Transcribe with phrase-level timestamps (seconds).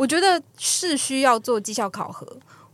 [0.00, 2.26] 我觉得是需要做绩效考核，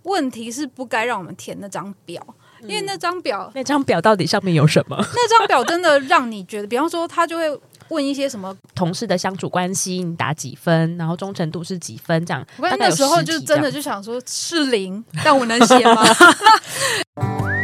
[0.04, 2.24] 问题是不该让我们填那张表，
[2.62, 4.96] 因为那张表，那张表到底上面有什么？
[4.96, 7.60] 那张表真的让你觉得，比方说他就会。
[7.88, 10.96] 问一些什么 同事的相处关系，你打几分？
[10.96, 12.26] 然后忠诚度是几分？
[12.26, 16.02] 这样，我那时候就真的就想说是零，但我能写吗？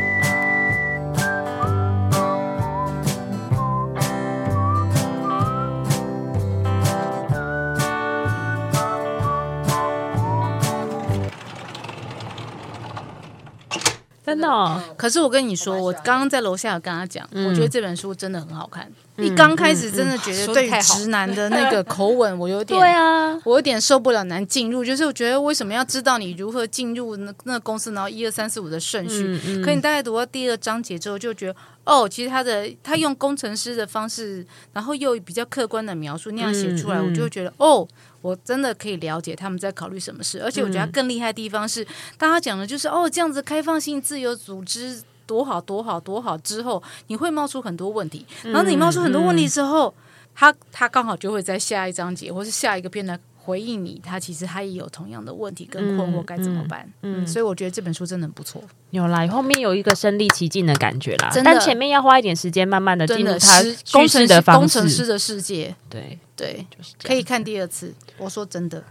[14.32, 18.90] 真的、哦，可是我跟你说，我刚刚在楼下有跟他讲，嗯、我觉得这本书真的很好看。
[19.16, 24.82] 你刚开始真的觉得对直男的那个 口吻，我有点对啊，我有点受不了难进入。
[24.82, 29.38] 就是我觉得为什么要知道你如何进入那那个公司，然后一二三四五的顺序。
[29.62, 37.86] 可你大概读到第二章节之后，就觉得哦，其实他的他用工程师的方式，然后又比较客观的描述那样写出来，我就会觉得哦，
[38.22, 40.42] 我真的可以了解他们在考虑什么事。
[40.42, 45.02] 而且我觉得他更厉害的地方是，大家讲的就是哦，这样子开放性自由组织。
[45.32, 46.36] 多好多好多好！
[46.36, 49.94] 之后你会冒出很多问题，然后你冒出很多问题之后，
[50.34, 53.98] 他他刚好就会在下一章节或是下一个片段回应你。
[54.04, 56.86] 他其实他也有同样的问题跟困惑，该怎么办？
[57.00, 58.62] 嗯，所以我觉得这本书真的很不错。
[58.90, 65.74] 有啦，后面有一个身临其境的感觉啦，但前面要花一点时间，慢慢的进入他工程师的工程师的世界。
[65.88, 67.94] 对对，就是可以看第二次。
[68.18, 68.84] 我说真的，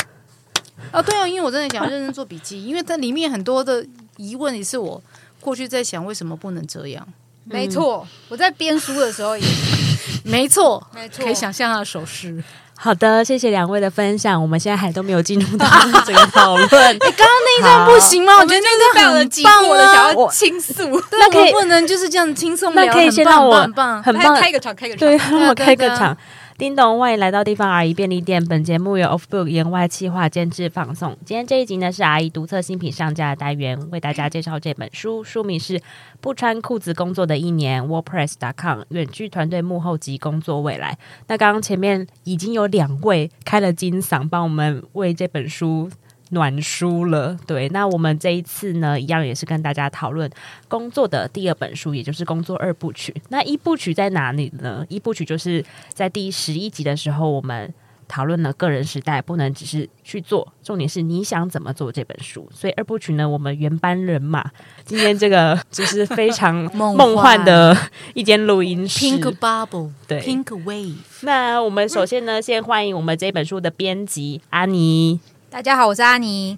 [0.92, 3.86] 啊，对啊，因为我真的想要认真做笔记，因为它里面很多的
[4.18, 5.00] 疑问也是我。
[5.42, 7.06] 过去在想为什么不能这样？
[7.44, 9.44] 没错，我在编书的时候也
[10.24, 12.42] 没错，没错，可以想象他的手势。
[12.76, 14.42] 好的，谢谢两位的分享。
[14.42, 15.68] 我们现在还都没有进入到
[16.06, 16.68] 这个讨论。
[16.98, 18.34] 哎，刚刚那一段不行吗？
[18.38, 20.84] 我觉得那段很棒，我的想要倾诉。
[21.12, 22.86] 那可以不能就是这样轻松聊？
[22.86, 26.18] 那可以先让我很棒，很棒，开个场，开个场，对，让我开个场。
[26.62, 28.46] 叮咚，欢迎来到地方阿姨便利店。
[28.46, 31.18] 本节目由 Offbook 言外企划监制放送。
[31.26, 35.80] 今天这一集呢是阿姨独特新品上架的单元，为大家介绍这本书，书名是
[36.20, 40.96] 《不穿裤子工作的一年》，WordPress.com 远距团队幕后及工作未来。
[41.26, 45.90] 那刚刚前面已经有两位开了金嗓，帮我们为这本书。
[46.32, 47.70] 暖书了，对。
[47.70, 50.30] 那我们这一次呢，一样也是跟大家讨论
[50.68, 53.14] 工作的第二本书，也就是工作二部曲。
[53.30, 54.86] 那一部曲在哪里呢？
[54.90, 57.74] 一部曲就是在第十一集的时候，我们
[58.08, 62.50] 讨论了个人时代不能只是去做，重点是你想怎么做这本书。
[62.54, 64.52] 所以二部曲呢，我们原班人马，
[64.86, 67.76] 今天这个 就是非常梦幻的
[68.14, 70.96] 一间录音室，Pink Bubble，对，Pink Wave。
[71.24, 75.20] 那我们首先呢，先欢迎我们这本书的编辑阿妮。
[75.52, 76.58] 大家好，我是阿妮。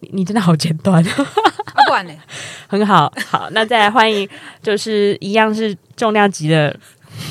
[0.00, 1.24] 你你真的好简短， 啊、
[1.88, 2.12] 不然呢？
[2.68, 4.28] 很好，好，那再来欢迎，
[4.62, 6.78] 就是一样是重量级的，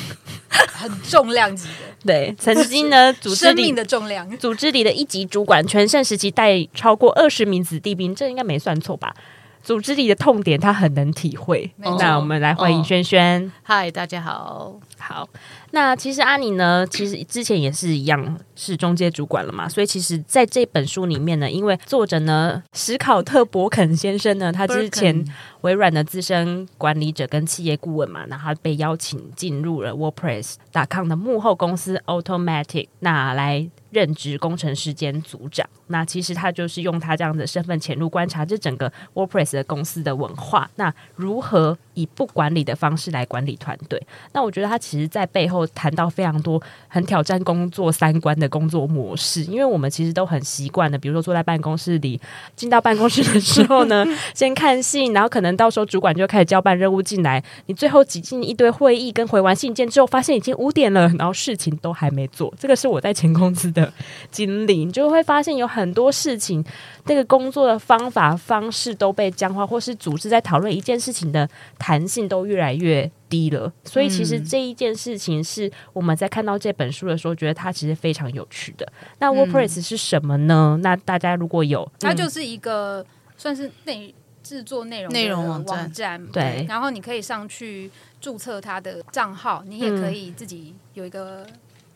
[0.50, 9.14] 很重量级的，对，曾经呢，组织里的重量，组织里的一级主管，全盛时期带超过二十名子弟兵，这应该没算错吧？
[9.62, 11.70] 组织里的痛点，他很能体会。
[11.76, 13.52] 那我们来欢迎轩轩。
[13.62, 15.28] 嗨、哦，大家好，好。
[15.76, 25.22] 那其实阿尼呢，其实之前也是一样是中介主管了嘛，所以其实在这本书里面呢，因为作者呢史考特·伯肯先生呢，他之前
[25.60, 35.68] 微软的资深管理者跟企业顾问嘛，然后被邀请进入了 WordPress.com 的幕后公司 Automattic，那来任职工程师兼组长。
[35.88, 44.02] 那其实他就是用他这样的身份潜入观察这整个 WordPress 的公司的文化，那如何以不管理的方式来管理团队？
[44.32, 45.65] 那我觉得他其实在背后。
[45.74, 52.20] 谈到非常多很挑战工作三观的工作模式，因为我们其实都很习惯的，比如说坐在办公室里，
[52.54, 63.92] 进到办公室的时候呢， 先看信，然后可能到时候主管就开始交办任务进来，你最后挤进一堆会议跟回完信件之后，发现已经五点了，然后事情都还没做，这个是我在前公司的
[64.30, 66.64] 经历，你就会发现有很多事情，
[67.04, 78.86] 这个工作的方法方式都被僵化，或是组织在讨论一件事情的弹性都越来越低了，所以其实这一件事情是我们在看到这本书的时候，觉得它其实非常有趣的。
[79.18, 80.76] 那 WordPress 是什么呢？
[80.78, 83.04] 嗯、那大家如果有，它就是一个
[83.36, 86.64] 算是内制作内容内容网站，对。
[86.68, 87.90] 然后你可以上去
[88.20, 91.46] 注册它的账号，你也可以自己有一个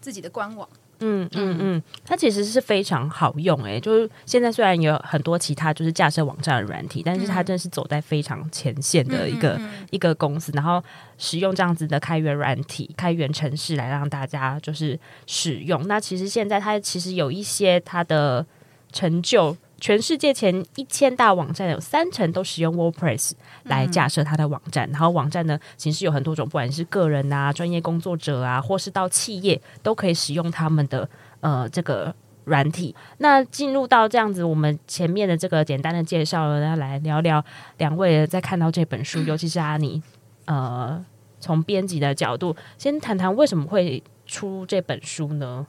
[0.00, 0.68] 自己的官网。
[1.00, 10.82] 嗯嗯嗯，它其实是非常好用诶、欸，就是现在虽然有很多其他就是架设网站的软体，但是它真的是走在非常前线的一个、嗯嗯嗯、一个公司，然后
[11.18, 15.86] 使用这样子的开源软体、开源城市来让大家就是使用。
[15.86, 18.46] 那其实现在它其实有一些它的
[18.92, 19.56] 成就。
[19.80, 23.32] 全世界前一千大网站有三成都使用 WordPress
[23.64, 31.08] 来架设它的网站，嗯、然后网站呢，形式有很多种，不管是个人啊、专业工作者啊，或是到企业，都可以使用他们的
[31.40, 32.94] 呃这个软体。
[33.18, 37.42] 那进入到这样子，我们前面的这个简单的介绍了，要来聊聊
[37.78, 40.02] 两位在看到这本书，尤其是阿尼，
[40.44, 41.02] 呃，
[41.40, 45.66] 从编辑的角度，先谈谈为什么会出这本书呢？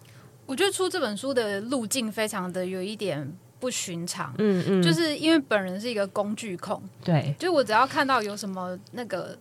[0.48, 3.32] 我觉得出这本书的路径非常的有一点
[3.62, 9.38] 不寻常，嗯嗯，就是因为本人是一个工具控，对，就我只要看到有什么那个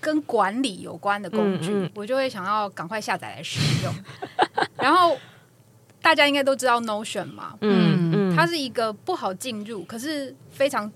[0.00, 3.92] 跟管理有关的工具，嗯嗯、我就会想要赶快下载来使用。
[4.78, 5.18] 然后
[6.00, 10.90] 大家应该都知道 Notion 嘛，嗯嗯，它是一个不好进入，可是非常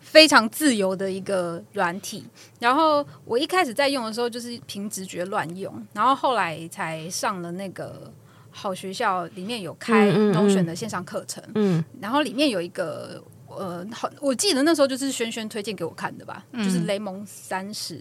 [0.00, 2.26] 非常自由的一个软体。
[2.58, 8.12] 然后我一开始在用的时候，就是凭直觉乱用，然后后来才上了那个。
[8.58, 18.00] 好学校里面有开 Notion 的线上课程，嗯，嗯，然后里面有一个呃，好，我记得那时候就是轩轩推荐给我看的吧，嗯、就是雷蒙三十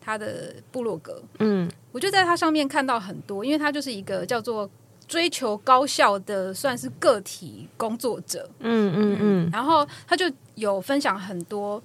[0.00, 4.70] 他的部落格，嗯，我就在他上面看到很多，因为他就是一个叫做
[5.08, 9.18] 追求高效的，算是个体工作者，嗯嗯。
[9.20, 11.82] 嗯，然后他就有分享很多。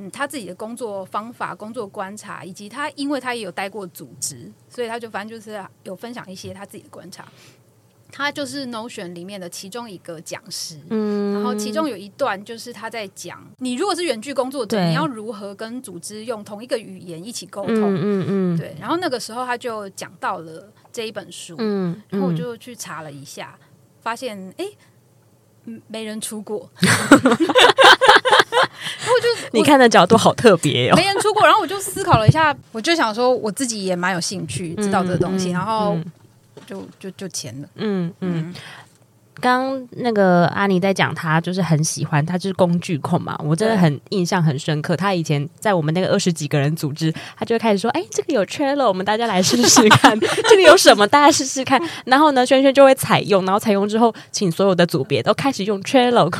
[0.00, 7.26] 嗯，他自己的工作方法、工作观察，以及他，因为他也有待过组织，所以他就反正就是有分享一些他自己的观察。
[8.12, 18.74] 他就是 Notion 里面的其中一个讲师，嗯，然后其中有一段就是他在讲，你如果是远距工作者，你要如何跟组织用同一个语言一起沟通，嗯嗯，嗯，对。
[18.80, 23.56] 然后那个时候他就讲到了这一本书，嗯，然后我就去查了一下，
[24.00, 24.66] 发现哎，
[25.86, 26.68] 没人出过。
[29.08, 31.44] 我就你看的角度好特别哦，没人出过。
[31.44, 35.98] 然后我就思考了一下，我就想说我自己也蛮有兴趣知道这个东西，嗯、然后
[36.66, 37.68] 就就就签了。
[37.76, 38.54] 嗯嗯。
[39.40, 43.34] 刚、嗯、那个阿妮在讲，她就是很喜欢，她就是工具控嘛。
[43.42, 44.94] 我真的很印象很深刻。
[44.94, 50.18] 她以前在我们那个二十几个人组织，她就会开始说：“哎，这个有 Trello，我们大家来试试看。
[50.50, 56.30] 这个有什么，大家试试看。”然后呢，轩轩就会采用，然后采用之后，请所有的组别都开始用 Trello。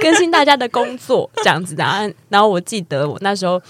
[0.00, 1.84] 更新大家的工作这样子的，
[2.28, 3.60] 然后我记得我那时候，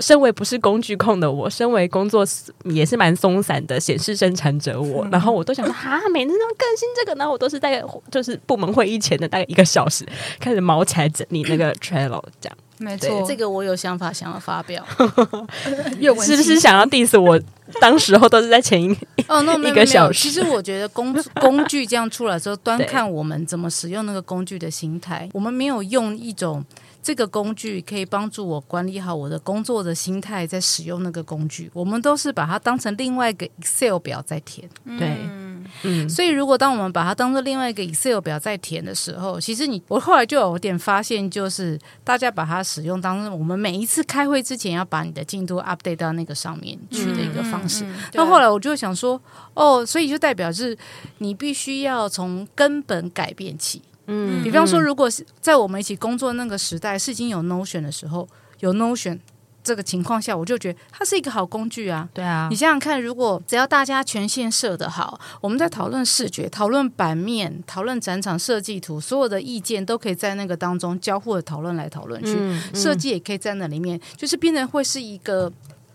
[0.00, 2.24] 身为不是工具控的我，身为工作
[2.64, 10.06] 也是蛮松散的显示生产者我，然后我都想说哈，每次都更新这个，然后我都是在就是部门会议前的大概一个小时
[10.40, 12.56] 开始毛起来整理那个 Trello 这样。
[12.84, 14.84] 没错，这个我有想法想要发表，
[16.22, 17.40] 是不是想要 diss 我？
[17.80, 18.94] 当时候都是在前一
[19.26, 20.20] 哦，那一个小时。
[20.20, 25.26] 其实我觉得工 工具这样出来之后，端看我们怎么使用那个工具的心态。
[25.32, 26.62] 我们没有用一种
[27.04, 34.66] 这个工具可以帮助我管理好我的工作的心态在使用那个工具，我们都是把它当成另外一个 Excel 表在填。
[34.98, 35.18] 对。
[35.82, 47.84] 嗯，所以如果当我们把它当做另外一个 Excel 表在填的时候，其实你我后来就有点发现，就是大家把它使用当成我们每一次开会之前要把你的进度 update 到那个上面去的一个方式。
[47.84, 49.20] 那、嗯嗯嗯、后来我就想说，
[49.54, 50.76] 哦，所以就代表是
[51.18, 53.82] 你必须要从根本改变起。
[54.06, 58.28] 嗯，比方说，如果是在我们一起工作那个时代是已经有 Notion 的时候，
[58.60, 59.18] 有 Notion。
[59.66, 62.06] 这个情况下，我就觉得它是一个好工具啊。
[62.12, 75.50] 对啊，你想想看，如果只要大家权限设得好，我们在讨论视觉、讨论版面、讨论展场设计图，所有的意见都可以在那个当中交互的讨论来讨论去，嗯嗯、设计也可以在那里面，就是变成会是一个。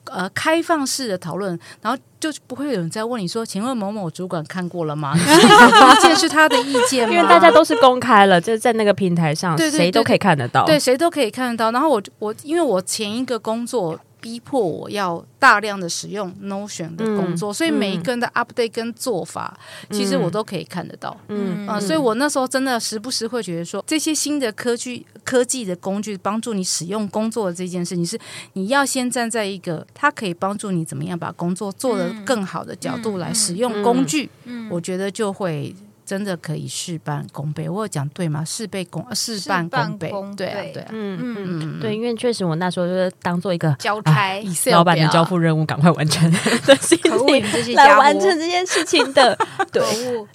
[0.09, 7.15] 呃，开放式的讨论，然后就不会有人在问你说：“请问某某主管看过了吗？” 意见是他的意见吗？
[7.15, 11.71] 因为大家都是公开了， 就是在那个平台上，对对对对，谁都可以看得到，对，谁都可以看得到。
[11.71, 13.99] 然后我我因为我前一个工作。
[14.21, 19.57] 逼迫我要大量的使用 Notion 的工作，嗯、所以每一个人的 update 跟做法，
[19.89, 21.15] 嗯、其实我都可以看得到。
[21.27, 28.19] 嗯啊，所以我那时候真的时不时会觉得说，这些新的科技科技的工具帮助你使用工作的这件事情，是
[28.53, 35.75] 你要先站在一个它可以帮助你怎么样把工作做得更好的角度来使用工具，嗯嗯、我觉得就会。
[36.09, 38.43] 真的可以事半功倍，我有讲对吗？
[38.43, 41.35] 事倍功，事半功倍，对啊，对啊，嗯嗯
[41.77, 49.37] 嗯，对，因为确实我那时候就是当做一个交差，老板的交付任务，赶快完成的心情来完成这件事情的。
[49.71, 49.83] 对，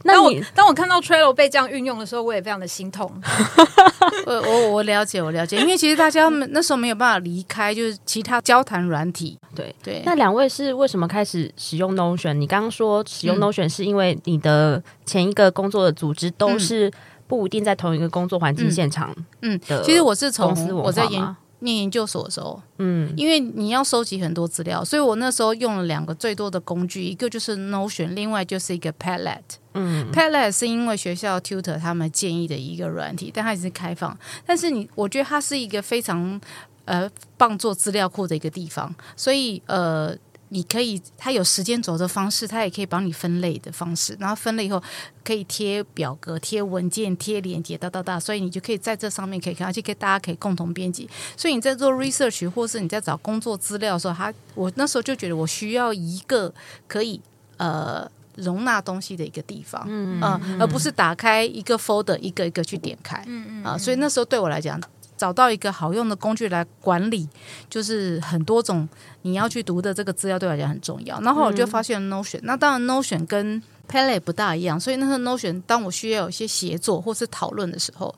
[0.04, 3.12] 那我当我看到 Trello 被这样运用的时候，我也非常的心痛。
[4.26, 9.36] 我我我了解，我了解，因为其实大家那时候没有办法离开，就是其他交谈软体。
[9.56, 12.34] 对对，那两位是为什么开始使用 Notion？
[12.34, 16.92] 你刚刚说使用 Notion 是因为你的前一个工作的组织都是
[17.26, 19.14] 不一定在同一个工作环境现场。
[19.42, 29.40] 嗯，其实我是从我在研念研究所的时候，嗯，因为你要收集很多资料，所以我那时候用了两个最多的工具，一个就是 Notion，另外就是一个 Padlet。
[29.72, 34.16] 嗯，Padlet 是因为学校 Tutor 他们建议的一个软体，但它也是开放。
[34.44, 36.38] 但是你，我觉得它是一个非常
[36.84, 40.14] 呃棒做资料库的一个地方，所以呃。
[40.54, 44.80] 你可以，它有时间轴的方式，它也可以帮你分类的方式，然后分类以后
[45.24, 51.10] 可以贴表格、贴文件、贴链接，哒哒哒，所以你就可以在这上面可以看，而且可以大家可以共同编辑。
[51.36, 56.54] 所以你在做 research 或是你在找工作资料的时候，它我那时候就觉得我需要一个
[56.86, 57.20] 可以
[57.56, 60.22] 呃容纳东西的一个地方，嗯，
[60.60, 64.80] 而不是打开一个 folder 一个一个去点开，嗯嗯，啊，所以那时候对我来讲。
[65.16, 67.28] 找到一个好用的工具来管理，
[67.68, 68.88] 就是很多种
[69.22, 71.20] 你要去读的这个资料对我来讲很重要。
[71.20, 78.14] 然后我就发现 Notion，、嗯、那当然 Notion 跟 Padlet 不大一样，所以那个 Notion 当我需要有一些协作或是讨论的时候。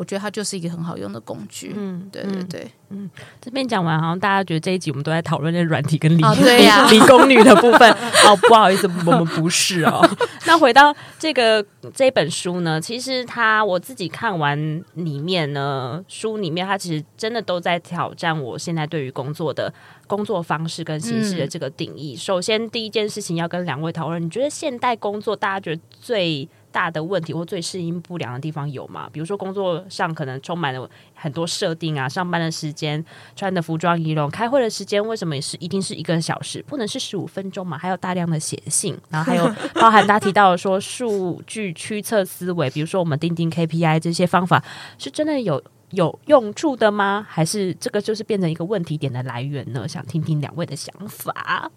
[0.00, 1.74] 我觉得它就是一个很好用的工具。
[1.76, 7.90] 嗯，对对对，嗯，这边讲完，好像大家觉得这一集我们都在讨论那软体跟理、哦、对呀、 理工女的部分。
[8.24, 10.00] 哦，不好意思，我们不是哦。
[10.46, 11.62] 那回到这个
[11.94, 19.70] 这本书呢，其实它我自己看完里面呢，书里面它其实真的都在挑战我现在对于工作的
[20.06, 22.14] 工作方式跟形式的这个定义。
[22.14, 29.08] 嗯、首先，第一件事情要跟两位讨论，你觉得现代工作大家觉得最大的问题或最适应不良的地方有吗？
[29.12, 33.04] 比如说工作上可能充满了很多设定啊，上班的时间、
[33.36, 37.76] 穿的服装仪容、开会的时间，为什么也是一定是一个小时，不能是十五分钟嘛？
[37.76, 39.46] 还有大量的写信，然后还有
[39.80, 44.64] 包含他提到的说数据驱策思维，比如说我们钉钉 KPI 这些方法，
[44.98, 47.26] 是真的有有用处的吗？
[47.28, 49.88] 还是这个就是变成一个问题点的来源呢？
[49.88, 51.70] 想听听两位的想法。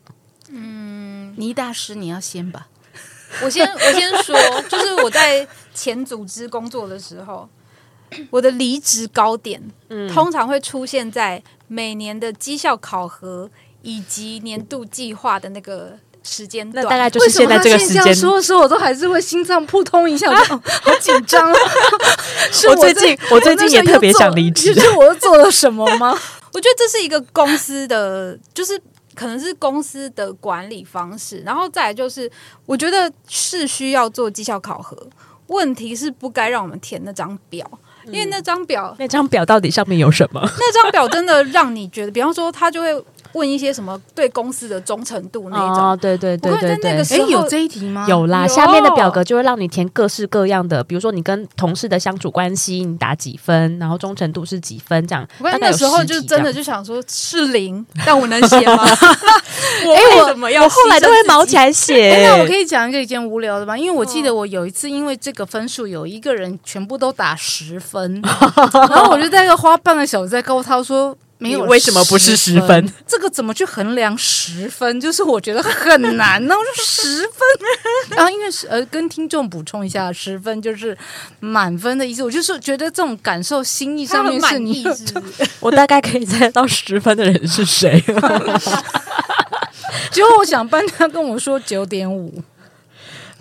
[0.50, 2.68] 嗯，倪大师，你要先吧。
[3.42, 4.38] 我先我先说，
[4.70, 7.50] 就是我在前组织工作的时候，
[8.30, 13.50] 我的离职高点，嗯，通常会出现在每年的绩效考核
[13.82, 16.84] 以及年度计划的那个时间段。
[16.84, 18.14] 那大概就是现在这个时间。
[18.14, 21.52] 说的时候，我都还是会心脏扑通一下，我好紧张。
[22.52, 26.18] 是我最近我最近也特别想离职，是我又做了什么吗？
[26.54, 28.80] 我觉得这是一个公司的，就是。
[29.16, 32.32] 可能是公司的管理方式，然后再来就是，
[32.66, 34.98] 我觉得是需要做绩效考核。
[35.48, 37.70] 问题是不该让我们填那张表，
[38.06, 40.42] 因为那张表，嗯、那张表到底上面有什么？
[40.42, 43.06] 那张表真的让你觉得，比方说，他就会。
[43.34, 45.90] 问一些什么对公司的忠诚度那种？
[45.90, 47.02] 哦，对对对对对。
[47.02, 48.06] 哎，有这一题吗？
[48.08, 55.28] 有啦，下面的表格就会让你填各式各样的，比如说你跟同事的相处关系，你打几分，然后忠诚度是几分这样。
[55.40, 58.84] 我那时候就真的就想说是零，但我能写吗？
[59.86, 60.64] 我为什么要？
[60.64, 62.28] 我后来都会毛起来写。
[62.28, 68.22] 那我可以讲一个一件无聊的吗，因为我记得我有一次因为这个分数，有一个人全部都打十分，
[68.74, 71.18] 然后我就在那花半个小时在告诉他说。
[71.40, 72.94] 没有，为什么不是十分？
[73.06, 75.00] 这个怎么去衡量十分？
[75.02, 76.56] 就是我觉得很难呢。
[76.56, 77.40] 我说十分，
[78.16, 80.98] 然后因为是呃，跟听众补充一下，十分就是
[81.42, 82.24] 满分的意思。
[82.24, 85.14] 我就是觉得这种感受，心意上面是你是是
[85.60, 88.02] 我大概可以猜到十分的人是谁。
[90.12, 92.42] 结果我想半天，他跟我说九点五，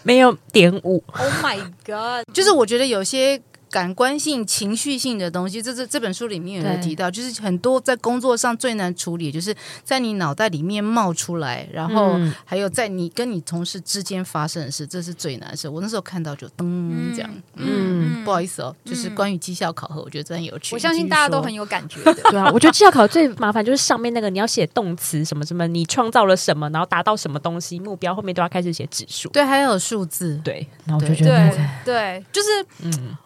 [0.02, 1.04] 没有点五。
[1.16, 2.26] Oh my god！
[2.34, 3.40] 就是我觉得有些。
[3.72, 15.66] 感官性、情绪性的东西，这这这本书里面有提到，就是很多在工作上最难处理，就是在你脑袋里面冒出来，然后还有在你跟你同事之间发生的事，这是最难的事。
[15.66, 20.74] 我那时候看到就噔这样，嗯，嗯不好意思哦，就是关于绩效考核，我觉得真的有趣。
[20.74, 32.48] 我相信大家都很有感觉的，对啊，我觉得绩效考核最麻烦就是上面那个你要写动词什么什么，你创造了什么，然后达到什么东西目标，后面都要开始写指数，对，还有数字，对，然后我就觉得对，对，就是
[32.82, 33.16] 嗯。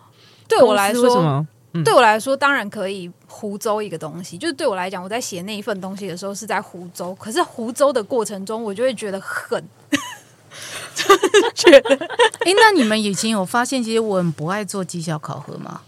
[0.48, 4.38] 对我来说，嗯、对我来说当然可以胡诌一个东西。
[4.38, 7.14] 就是对我来讲，我在写那一份东西的时候是在胡诌。
[7.16, 9.62] 可是胡诌的过程中，我就会觉得很，
[11.54, 11.94] 觉得。
[12.46, 15.80] 哎，那你们以前有发现，其实我很不爱做绩效考核吗？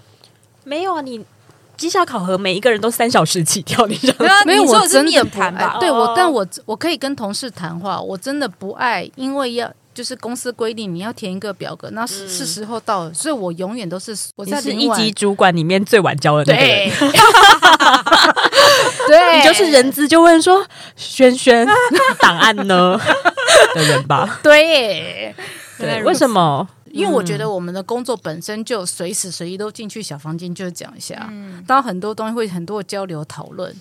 [0.65, 1.25] 没有啊，你
[1.77, 4.33] 绩效考核每一个人都三小时起跳，你知道吗？
[4.45, 5.51] 没有，我真的不爱。
[5.53, 9.73] 吧对我，但我我可以跟同事谈话，我真的不爱，因为要。
[9.99, 16.89] 就是公司规定你要填一个表格，那是是时候到了，所以我永远都是我在是一级主管里面最晚交的那个人。
[17.01, 17.19] 对，
[19.09, 20.65] 对你就是人资就问说
[20.95, 21.67] 轩轩
[22.21, 22.97] 档案呢
[23.75, 24.39] 的人吧？
[24.41, 25.35] 对，
[25.77, 26.69] 对，为什么？
[26.93, 33.75] 因为我觉得我们的工作本身就随时随地都进去小房间，就是讲一下，嗯，当然很多东西会很多交流讨论。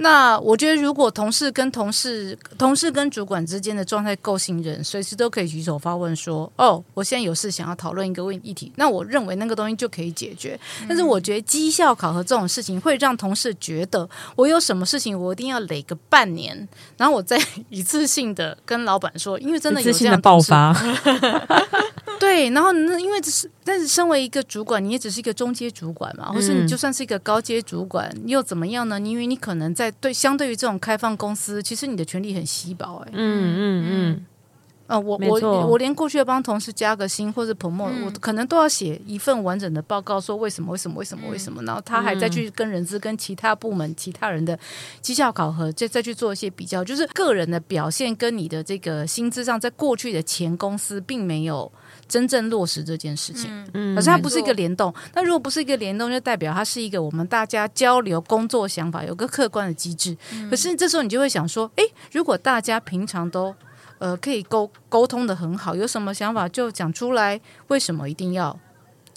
[0.00, 10.58] 那我觉得，如果同事跟同事、同事跟主管之间的状态够信任，随时都可以举手发问说：“哦，我现在有事想要讨论一个问议题。”那我认为那个东西就可以解决。
[10.88, 17.36] 但是我觉得绩效考核这种事情会让同事觉得我有什么事情我一定要累个半年，然后我再
[17.68, 20.72] 一次性的跟老板说，因为真的有这样的爆发。
[22.20, 28.98] 对，然后那因为这是，但是身为一个主管，你也只是一个中阶主管嘛，或是你就算是一个高阶主管，你又怎么样呢？
[29.00, 34.26] 因为你可能在对相对于这种开放公司，其实你的权利很稀薄，哎，嗯嗯嗯。
[34.88, 44.58] 呃，我我我连过去要帮同事加个薪或者 promote，嗯、我可能都要写一份完整的报告，说为什么为什么为什么为什么，然后他还再去跟人资、跟其他部门、其他人的
[45.02, 51.70] 绩效考核，再再去做一些比较，就是个人的表现跟你的这个薪资上，在过去的前公司并没有
[52.08, 54.92] 真正落实这件事情，嗯，可是它不是一个联动。
[55.14, 60.16] 那如果不是一个联动，就代表它是一个我们大家交流、工作想法有个客观的机制。
[60.48, 63.54] 可是这时候你就会想说，诶，如果大家平常都
[63.98, 67.40] 呃，可以沟沟通的很好，有什么想法就讲出来。
[67.66, 68.58] 为什么一定要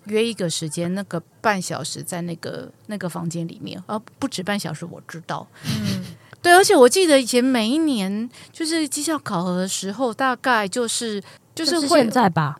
[0.06, 4.84] 约一个时间，那个半小时在那个那个房间里面，而不止半小时？
[4.86, 6.04] 我知道，嗯，
[6.42, 11.22] 对，而且我记得以前每一年就是绩效考核的时候，大概就是
[11.54, 12.60] 就是会现在吧，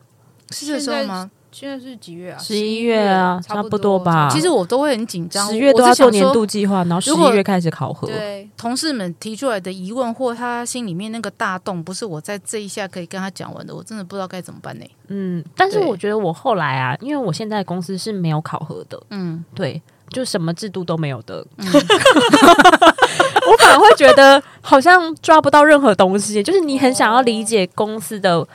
[0.52, 1.30] 是这时候吗？
[1.50, 2.38] 现在是几月啊？
[2.38, 4.26] 十一月啊，差不多吧。
[4.32, 8.06] 其实我都会很紧张，十月都要做年度计划，然后十一月开始考核。
[8.06, 14.84] 对，同事们提出来的疑问或他心里面那个大洞，不是我在这一下可以跟他讲完的，我真的不知道该怎么办呢。
[15.08, 21.46] 嗯，但是我觉得我后来啊，因为我现在公司是没有考核的，嗯，对，就什么制度都没有的。
[21.58, 28.48] 嗯、 我反而会觉得好像抓不到任何东西，就是你很想要理解公司的。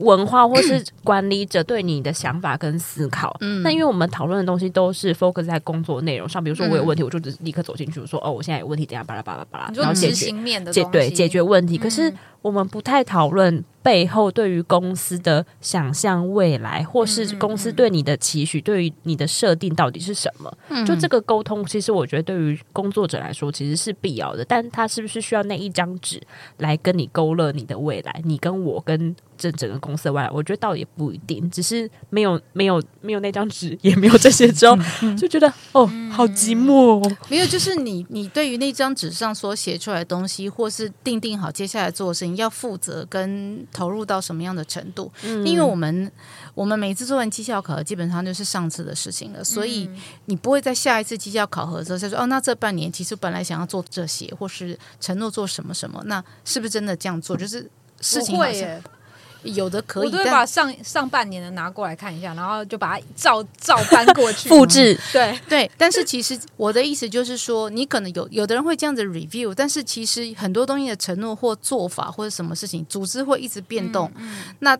[0.00, 10.32] 文化或是管理者对你的想法跟思考，嗯，那因为我们讨论的东西都是 focus 在工作内容上，比如说我有问题，我就只立刻走进去，我说哦，我现在有问题，等下巴拉巴拉巴拉，然后解决
[10.72, 12.12] 解对解决问题，可是。
[12.42, 20.84] 我们不太讨论背后对于公司的想象未来，或是公司对你的期许，对于你的设定到底是什么？
[20.84, 24.44] 就这个沟通，其实我觉得对于工作者来说其实是必要的。
[24.44, 26.20] 但他是不是需要那一张纸
[26.58, 28.20] 来跟你勾勒你的未来？
[28.24, 31.50] 你跟我跟这整个公司的未来，我觉得倒也不一定。
[31.50, 34.76] 只是没有没有没有那张纸， 也没有这些之后，
[35.16, 37.16] 就觉得哦，好寂寞哦。
[37.30, 42.29] 没有，就是你你对于那张纸上所写出来的东西，或是定定好接下来做的事情。
[42.32, 45.10] 你要负责跟投入到什么样的程度？
[45.24, 46.10] 嗯、因为我们
[46.54, 49.90] 我们每次做完绩效考核，基本上就是上次的事情了，所以
[50.26, 57.36] 你不会在下一次绩效考核的时候再说哦，那这半年其实本来想要做这些，或是承诺做什么什么，那是不是真的这样做？
[57.36, 57.68] 就是
[58.00, 58.80] 事情好像。
[59.42, 64.98] 有的可以，我都会把上上半年的拿过来看一下，然后就把它照 照搬过去复制。
[65.12, 74.10] 对对，但是其实我的意思就是说，你可能有有的人会这样子 review，但是其实很多东西的承诺或做法或者什么事情，组织会一直变动。
[74.16, 74.78] 嗯嗯、那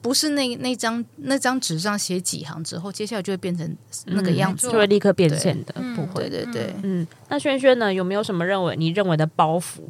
[0.00, 6.28] 不是那那张那张纸上写几行之后，接下来就会变成那个样子，嗯、就会立刻变现的，不会。
[6.28, 7.06] 对对对，嗯。
[7.28, 7.94] 那轩轩呢？
[7.94, 9.82] 有没有什么认为你认为的包袱？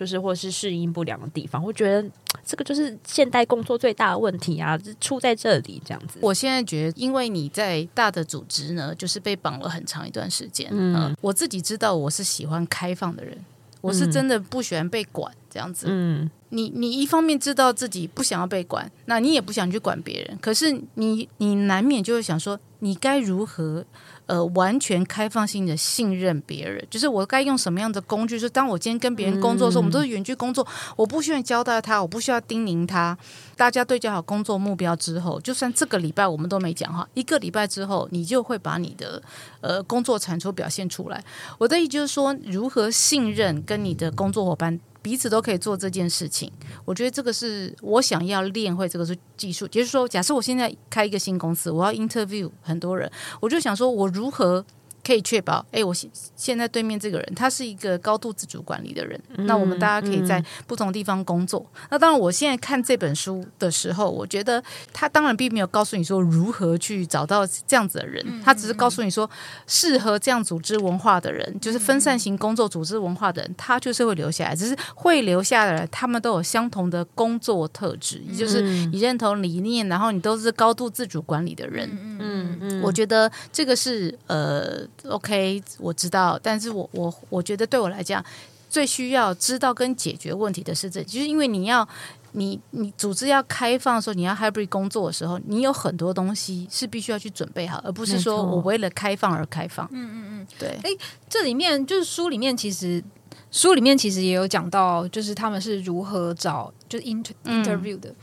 [0.00, 2.08] 就是或是适应不良的地方，我觉得
[2.42, 6.18] 这个就是现代工作最大的问题啊，就出在这里这样子。
[6.22, 10.70] 我现在觉得，因为你在大的组织呢，就是被绑了很长一段时间。
[10.72, 13.36] 嗯，嗯，我自己知道我是喜欢开放的人，
[13.82, 15.84] 我是真的不喜欢被管这样子。
[15.90, 23.84] 嗯，你你一方面知道自己不想要被管，那你也不想去管别人，可是你你难免就会想说，你该如何？
[24.30, 28.36] 呃，完全开放性的信任别人，就是我该用什么样的工具？
[28.36, 30.64] 就是当我今天跟别人工作的时候，嗯、我们都是远距工作，
[30.94, 33.18] 我不需要交代他，我不需要叮咛他。
[33.56, 39.20] 大家对焦好工作目标之后，就算这个礼拜我们都没讲话，一个礼拜之后，你就会把你的
[39.62, 41.24] 呃工作产出表现出来。
[41.58, 44.78] 我的意思就是说，如何信任跟你的工作伙伴。
[45.02, 46.50] 彼此都可以做这件事情，
[46.84, 49.66] 我觉得这个是我想要练会这个是技术。
[49.68, 53.10] 就是说，假设我现在开一个新公司，我要 interview 很多人，
[53.40, 54.64] 我就想说，我如何。
[55.04, 59.20] 可以确保，哎，我现现在对面这个人，他是一个高度自主管理的人。
[59.36, 61.64] 嗯、那我们大家可以在不同地方工作。
[61.74, 69.28] 嗯、那当然，我现在看这本书的时候，我觉得他当然并没有告诉你说如何去找到这样子的人，嗯、他只是告诉你说，
[69.66, 74.54] 适合这样组织文化的人，嗯、就是分散型工作组织文化的人，他就是会留下来。
[74.54, 81.88] 只是会留下来的人，他们都有相同的工作特质，也就是你认同理念，然后你都是高度自主管理的人。
[81.92, 84.86] 嗯嗯嗯，我觉得这个是呃。
[85.08, 88.24] OK，我知道，但是我我我觉得对我来讲，
[88.68, 91.86] 最需要知道跟解决问题的是这，就是因为你要
[92.32, 99.88] 你你组织要开放的时候，你要 hybrid 工作的时候，你有很多东西是必须要去准备好，而不是说我为了开放而开放。
[99.90, 100.68] 嗯嗯嗯，对。
[100.82, 100.90] 哎，
[101.28, 103.02] 这里面就是书里面其实
[103.50, 108.10] 书里面其实也有讲到，就是他们是如何找就是 inter interview 的。
[108.10, 108.16] 嗯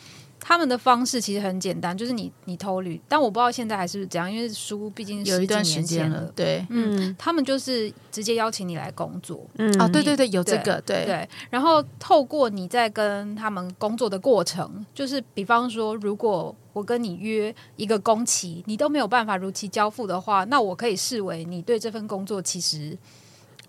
[0.47, 6.31] 他们的方式其实很简单，就是你你投履，但我不知道现在还是不是这样，因为书毕竟有一段时间了。
[6.33, 9.45] 对，嗯，他们就是直接邀请你来工作。
[9.57, 11.27] 嗯，啊，对对对，有这个，对对。
[11.49, 22.97] 然后透过你在跟他们工作的过程，就是比方说，如果我跟你约一个工期，你都没有办法如期交付的话，那我可以视为你对这份工作其实。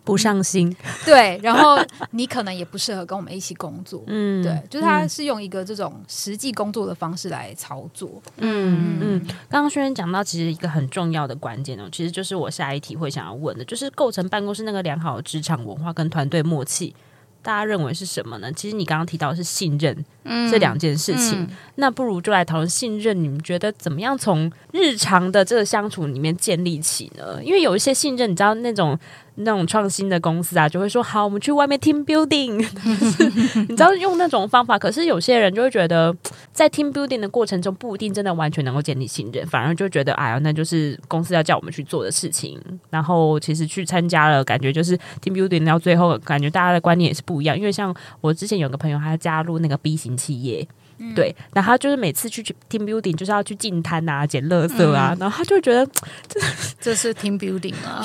[0.08, 1.78] 不上心， 对，然后
[2.12, 9.26] 你可能也不适合跟我们一起工作，嗯，对，就是他是用一个这种实际工作的方式来操作，嗯嗯。
[9.50, 16.94] 刚刚轩轩讲到，其实一个很重要的关键哦，其实就是我下一题会想要问的，就是构成办公室那个良好的职场文化跟团队默契，
[17.42, 18.50] 大家认为是什么呢？
[18.52, 27.44] 其实你刚刚提到的是信任，嗯，这两件事情，嗯，那不如就来讨论信任，你们觉得怎么样从日常的这个相处里面建立起呢？
[27.44, 28.98] 因为有一些信任，你知道那种。
[29.40, 32.56] 那种创新的公司啊，就会说好，我们去外面 team building，
[33.68, 34.78] 你知道用那种方法。
[34.78, 36.14] 可是有些人就会觉得，
[36.52, 42.60] 在 team building 的过程中，不一定真的完全能够建立信任，反而就觉得，哎呀，那就是公司要叫我们去做的事情。
[42.90, 47.56] 然后其实去参加了，感觉就是 team building 到最后，感觉大家的观念也是不一样。
[47.56, 50.66] 因为像我之前有个朋友，他加入那个 B 型企业。
[50.98, 55.86] 嗯、对，然后他就是每次去 team building 就是要去进摊啊、捡垃圾啊，嗯、然后他就觉得
[56.28, 56.40] 这
[56.80, 58.04] 这是 team building 啊，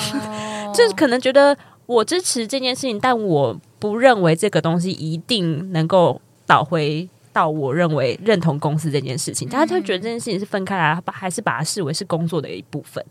[0.72, 13.04] 就是可能觉得我支持这件事情，但我不认为这个东西一定能够导回到我认为认同公司这件事情，但他就觉得这件事情是分开来，把还是把它视为是工作的一部分。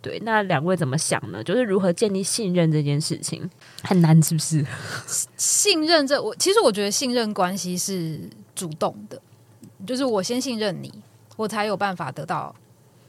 [0.00, 1.42] 对，那两位怎么想呢？
[1.42, 3.48] 就是如何建立信任这件事情
[3.82, 4.64] 很难，是不是？
[5.36, 8.20] 信任这我其实我觉得信任关系是
[8.54, 9.20] 主动的。
[9.88, 10.92] 就是我先信任你，
[11.34, 12.54] 我才有办法得到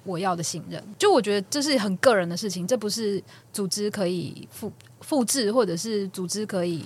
[0.06, 0.82] 我要的信任。
[0.98, 6.86] 就我觉得这是很个人的事情，这不是组织可以复复制，或者是组织可以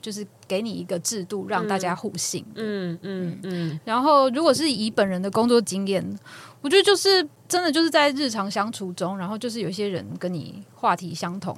[0.00, 2.42] 就是给你一个制度让大家互信。
[2.54, 3.80] 嗯嗯嗯。
[3.84, 6.02] 然后，如果是以本人的工作经验，
[6.62, 11.54] 我觉得就是真的就是在日常相处中，然后就是有一些人跟你话题相同。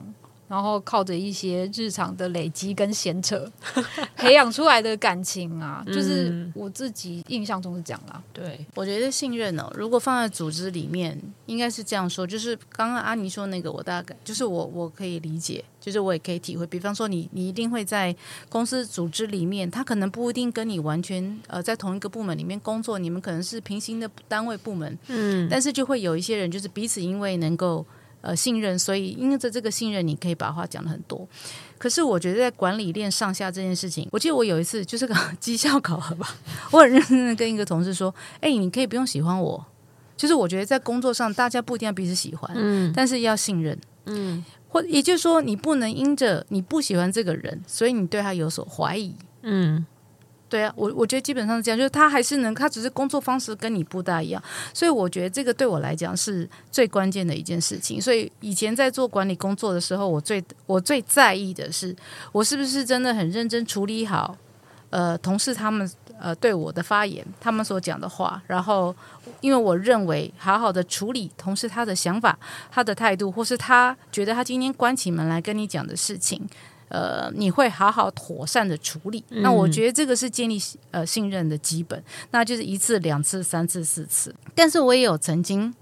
[0.53, 3.51] 然后靠着一些日常的累积跟闲扯，
[4.17, 8.23] 培养出来的感情啊，就是我自己印象中是这样啦。
[8.35, 12.27] 对，我觉得信任哦，如果放在组织里面，应该是这样说。
[12.27, 16.67] 就是刚刚阿妮说那个，我大概就是我我可以理解，就是我也可以体会。
[16.67, 18.15] 比方说你，你你一定会在
[18.51, 27.87] 公司组织里面，他可能不一定跟你完全呃在同一个部门里面工作，你们可能是平行的单位部门，嗯，但是就会有一些人，就是彼此因为能够。
[28.23, 31.29] 呃，信任，所以因着这个信任，你可以把话讲的很多。
[31.77, 36.35] 可是我觉得在管理链上下这件事情，我记得我有一次就是个 绩效考核吧，
[36.71, 39.67] 我很认真的跟一个同事说：“哎、欸，你可以不用喜欢我，
[40.17, 49.85] 就是我觉得在工作上大家不一定要彼此喜欢，嗯，但是要信任，嗯，或也就是说你不能因着你不喜欢这个人，所以你对他有所怀疑，嗯。”
[50.53, 54.43] 对啊，我我觉得基本上是这样，就是他还是能，他只是工作方式跟你不大一样，
[54.75, 57.99] 所以我觉得这个对我来讲是最关键的一件事情。
[57.99, 61.97] 所以以前在做管理工作的时候，我最我最在意的是，
[62.33, 64.37] 我是不是真的很认真处理好，
[64.91, 68.95] 呃，同事他们呃对我的发言，他们所讲的话，然后
[69.41, 72.39] 因为我认为好好的处理同事他的想法、
[72.71, 76.47] 他的态度，或是他觉得他今天关起门来跟你讲的事情。
[76.93, 84.35] 呃，你会好好妥善的处理，嗯、那我觉得这个是建立呃信任的基本，那就是一次、两次、三次、四次。
[84.55, 85.73] 但是我也有曾经，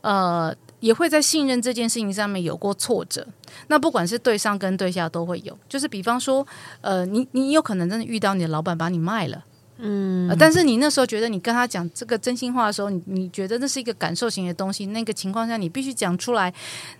[0.00, 3.26] 呃，也会在信任这件事情上面有过挫折。
[3.66, 6.46] 那不管是对上跟对下都会有，就是比方说，
[6.82, 9.44] 呃，你你有可能真的遇到你的老板把你卖了。
[9.78, 16.54] 嗯、呃，但是你那时候觉得你跟他讲这个真心话的时候，你你觉得那是一个感受型的东西，那个情况下你必须讲出来。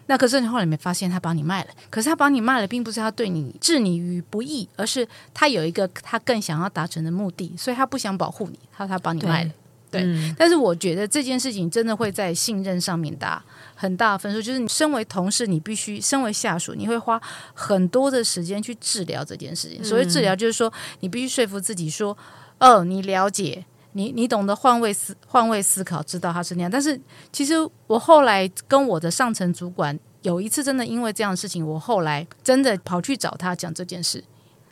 [0.07, 9.51] 那可是你后来没发现他把你卖了，可是他把你卖了，并不是他对你置你于不义，而是他有一个他更想要达成的目的，所以他不想保护你，他他把你卖了。
[9.91, 10.05] 对，
[10.37, 13.41] 但是我觉得这件事情真的会在信任上面打
[13.77, 17.23] 很大分数，就是你身为同事，你必须身为下属，你会花
[17.55, 19.85] 很多的时间去治疗这件事情。
[19.85, 22.19] 所谓治疗，就是说你必须说服自己说。
[22.59, 26.71] 哦，你了解，你你懂得换位思换位思考，知道他是那样。
[26.71, 26.99] 但是
[27.33, 27.55] 其实
[27.87, 34.23] 我后来跟我的上层主管有一次真的因为这样的事情，我后来真的跑去找他讲这件事。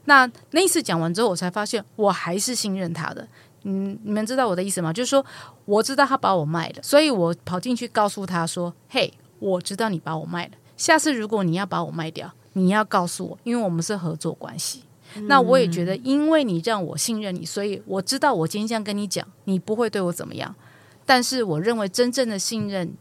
[0.06, 3.26] 那那一次讲完之后，我才发现我还是信任他的。
[3.64, 4.92] 嗯，你们知道我的意思吗？
[4.92, 5.24] 就是说
[5.64, 10.52] 我知道他把我卖了，所以我跑进去告诉他说：“嘿，我知道你把我卖了。
[10.76, 14.82] 下次如果你要把我卖掉，你要告诉我，因为我们是合作关系。”
[15.28, 20.54] 那我也觉得，因为你让我信任你，所以我知道我今天这样跟你讲，你不会对我怎么样。
[21.04, 22.94] 但是我认为真正的信任，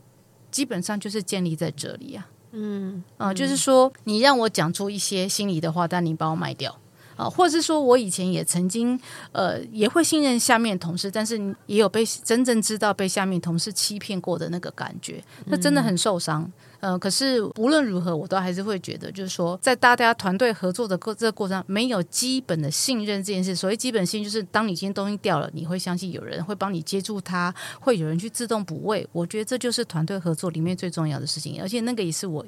[0.50, 2.28] 基本上就是建立在这里啊。
[2.52, 6.78] 嗯，啊、呃，就是说你让我讲出一些心里的话，但你把我卖掉。
[7.18, 9.00] 啊，或者是说我以前也曾经
[9.32, 16.42] 呃也会信任下面同事，但是也有被真正知道被下面同事欺骗过的那个感觉，那真的很受伤。
[16.42, 23.56] 嗯呃，可是无论如何，我都还是会觉得，就是说，在大家团队合作的过这个过程，没有基本的信任这件事。
[23.56, 29.08] 所谓基本信任，就是当你今天东西掉了，你会相信有人会帮你接住它，会有人去自动补位。
[29.12, 32.46] 我觉得这就是团队合作里面最重要的事情，而且那个也是我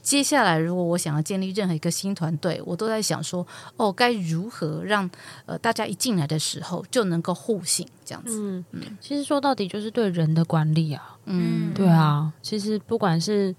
[0.00, 3.44] 接下来如果我想要建立任何一个新团队，我都在想说，
[3.76, 5.10] 哦，该如何让
[5.44, 8.38] 呃大家一进来的时候就能够互信这样子。
[8.40, 11.16] 嗯嗯，其实说到底就是对人的管理啊。
[11.26, 13.54] 嗯，对啊，其实不管是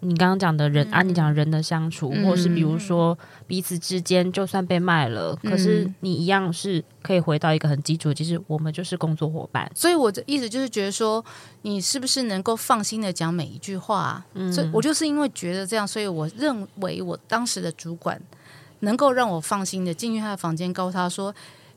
[0.00, 9.70] 你刚刚讲的人，嗯、啊，你讲人的相处，嗯、或是比如说彼此之间，就算被卖了，嗯、可是你一样是可以回到一个很基础，其实我们就是工作伙伴。
[9.74, 11.24] 所以我的意思就是觉得说，
[11.62, 14.24] 你是不是能够放心的讲每一句话？
[14.34, 18.20] 嗯，所以我就是因为觉得这样，所以我认为我当时的主管
[18.80, 21.32] 能够让我放心的进去他的房间，告诉他说：“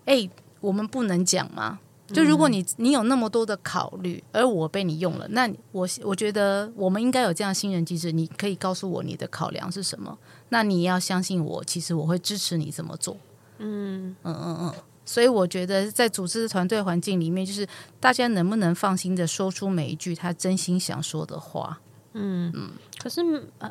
[0.05, 0.27] 哎，
[0.61, 8.11] 我们不能讲吗？”就如果你你有那么多的考虑，而我被你用了，那我我觉得我们应该有这样信任机制。
[8.11, 10.15] 你可以告诉我你的考量是什么？
[10.49, 13.17] 那你要相信我，其实我会支持你这么做。
[13.57, 14.73] 嗯嗯嗯嗯。
[15.03, 17.67] 所以我觉得在组织团队环境里面，就是
[17.99, 21.79] 大家能不能放心的说出每一句他真心想说的话。
[22.13, 22.69] 嗯嗯。
[22.99, 23.21] 可是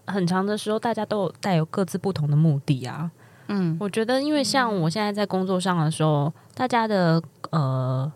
[0.07, 3.13] 很长的时候，大家都有带有各自不同的目的啊。
[3.47, 8.13] 嗯，我觉得因为像我现在在工作上的时候，大家的呃。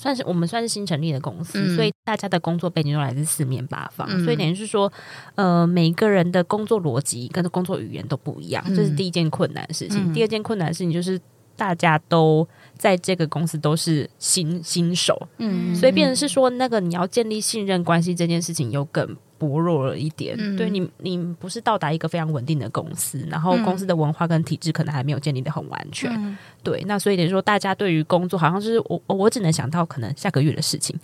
[0.00, 4.90] 算是我们算是新成立的公司，嗯、所以大家的工作背景都来自四面八方，嗯、所以等于是说，
[5.34, 10.10] 呃，每一个人的工作逻辑跟工作语言都不一样，这、嗯、是第一件困难的事情。
[10.10, 11.20] 嗯、第二件困难的事情就是
[11.54, 20.36] 大家都在这个公司都是新新手，嗯，所以变成是说，那个你要建立信任关系这件事情又更薄弱了一点。
[20.38, 26.12] 嗯、对你，你不是到达一个非常稳定的公司，然后公司的文化跟体制可能还没有建立的很完全。
[26.12, 26.36] 嗯。
[26.62, 30.94] 对，那所以等于说，大家对于工作好像是我我只能想到可能下个月的事情，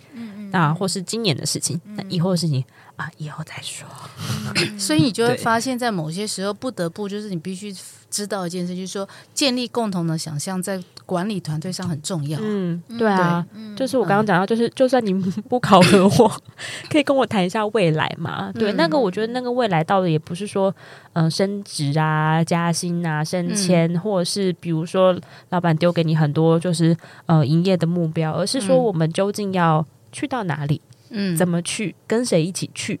[0.51, 2.63] 那或是今年的事情，那以后的事情
[2.97, 3.87] 啊，以后再说。
[4.77, 7.73] 所以你就会发现，在某些时候不得不就是你必须
[8.11, 12.37] 知道一件事，就是说建立共同的想象，在管理团队上很重要。
[12.41, 16.41] 嗯，对啊，就是我刚刚讲到，就是就算你不 考核我，
[16.89, 18.51] 可以跟我谈一下未来嘛。
[18.51, 20.73] 对，那个我觉得那个未来到的也不是说
[21.13, 25.17] 嗯升职啊、加薪啊、升迁，或者是比如说。
[25.49, 30.81] 老板丢给你很多就是呃营业的目标，而是说我们究竟要去到哪里？
[31.09, 31.95] 嗯，怎么去？
[32.05, 32.99] 跟谁一起去？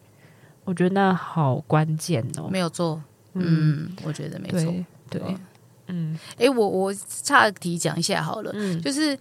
[0.65, 2.47] 我觉得那好关键哦。
[2.51, 3.01] 没有做，
[3.33, 4.73] 嗯，我觉得没错，
[5.09, 5.21] 对，
[5.87, 9.17] 嗯，诶，我我岔题讲一下好了，嗯，就是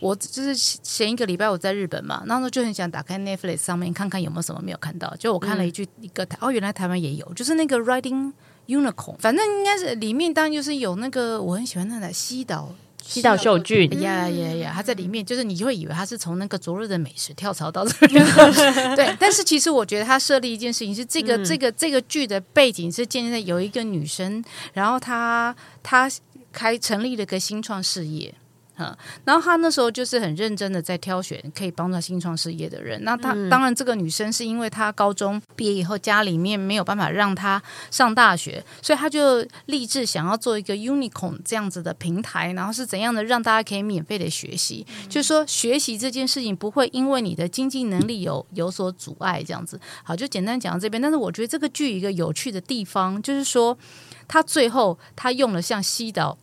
[0.00, 8.32] 我就是前一个礼拜我在日本嘛，那时候就很想打开 Netflix 上面看看有没有什么没有看到，就我看了一句一个台哦，原来台湾也有，就是那个 Riding。
[8.68, 12.70] Unicorn，反正应该是里面当然就是有那个我很喜欢那个西岛
[13.08, 24.44] 西岛秀俊呀呀呀，他在里面就是你会以为他是从那个昨日的美食跳槽到这 个，对，但是其实我觉得他设立一件事情是这个、嗯、这个这个剧的背景是建立在有一个女生，
[24.74, 26.10] 然后她她
[26.52, 28.34] 开成立了个新创事业。
[28.78, 33.02] 嗯，然后他那时候就是很认真的在挑选可以帮助他新创事业的人。
[33.02, 37.60] 那他、嗯、当然这个女生是因为她高中毕业以后家里面没有办法让她
[37.90, 49.80] 上大学，所以她就立志想要做一个 unicorn 这样子的平台，然后是怎样的让大家可以免费的学习，嗯、就是说学习这件事情不会因为你的经济能力有有所阻碍这样子。
[50.04, 51.02] 好，就简单讲到这边。
[51.02, 53.76] 但是我觉得这个剧一个有趣的地方就是说，
[54.28, 56.38] 他最后他用了像西岛。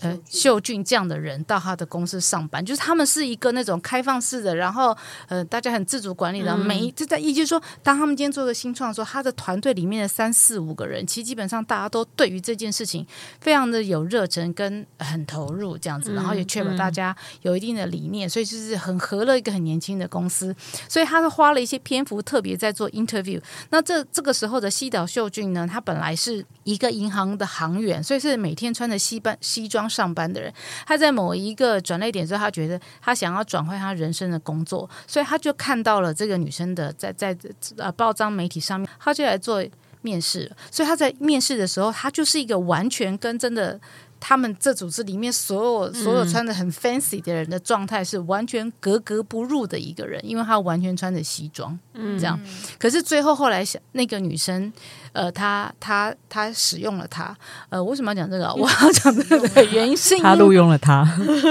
[0.00, 4.96] 呃，秀俊这样的人到他的公司上班，就是他们是一个那种开放式的，然后
[5.28, 6.56] 呃，大家很自主管理的。
[6.56, 13.06] 每一就在意就是说，当他们今天做个新创的时候，他的团队里面的三四五个人，其实基本上大家都对于这件事情
[13.40, 20.56] 非常的有热忱跟很投入这样子，然后也确保大家有一定的理念，所以就是很合了一个很年轻的公司。
[20.88, 23.38] 所以他是花了一些篇幅特别在做 interview。
[23.68, 29.89] 那这这个时候的西岛秀俊呢，他本来是一个银行的行员，所以是每天穿着西班西装。
[29.90, 30.50] 上班的人，
[30.86, 37.36] 他在某一个转捩点之后，他觉得他想要转换他人生的工作，所以他就看到了这个女生的在在
[37.76, 39.62] 呃报章媒体上面，他就来做
[40.02, 40.50] 面试。
[40.70, 43.78] 所以他在面试的时候，他就是一个完全跟真的
[44.18, 52.38] 他们这组织里面所有所有穿的很 fancy 的人的状态是完全格格不入的一个人，因为他完全穿着西装，嗯，这样。
[52.78, 54.72] 可是最后后来想那个女生。
[55.12, 57.36] 呃，他他他使用了他，
[57.68, 58.52] 呃，为什么要讲这个？
[58.54, 61.04] 我要讲这个原因是因为他录用了他，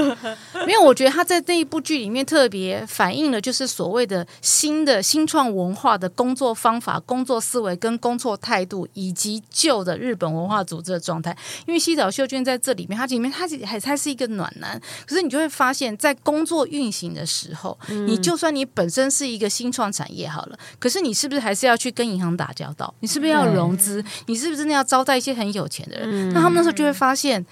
[0.65, 11.36] 没有，我觉得他在那一部剧里面特别反映了，就是所谓的新的新创文化的工作方法、工作思维跟工作态度，以及旧的日本文化组织的状态。
[11.65, 22.93] 因为西岛秀俊在这里面，他里面他还他是一个暖男，可是你就会发现，在工作运行的时候，嗯、你就算你本身是一个新创产业好了，可是你是不是还是要去跟银行打交道？
[23.00, 24.04] 你是不是要融资？
[24.28, 26.30] 你是不是真的要招待一些很有钱的人？
[26.30, 27.46] 嗯、那他们那时候就会发现。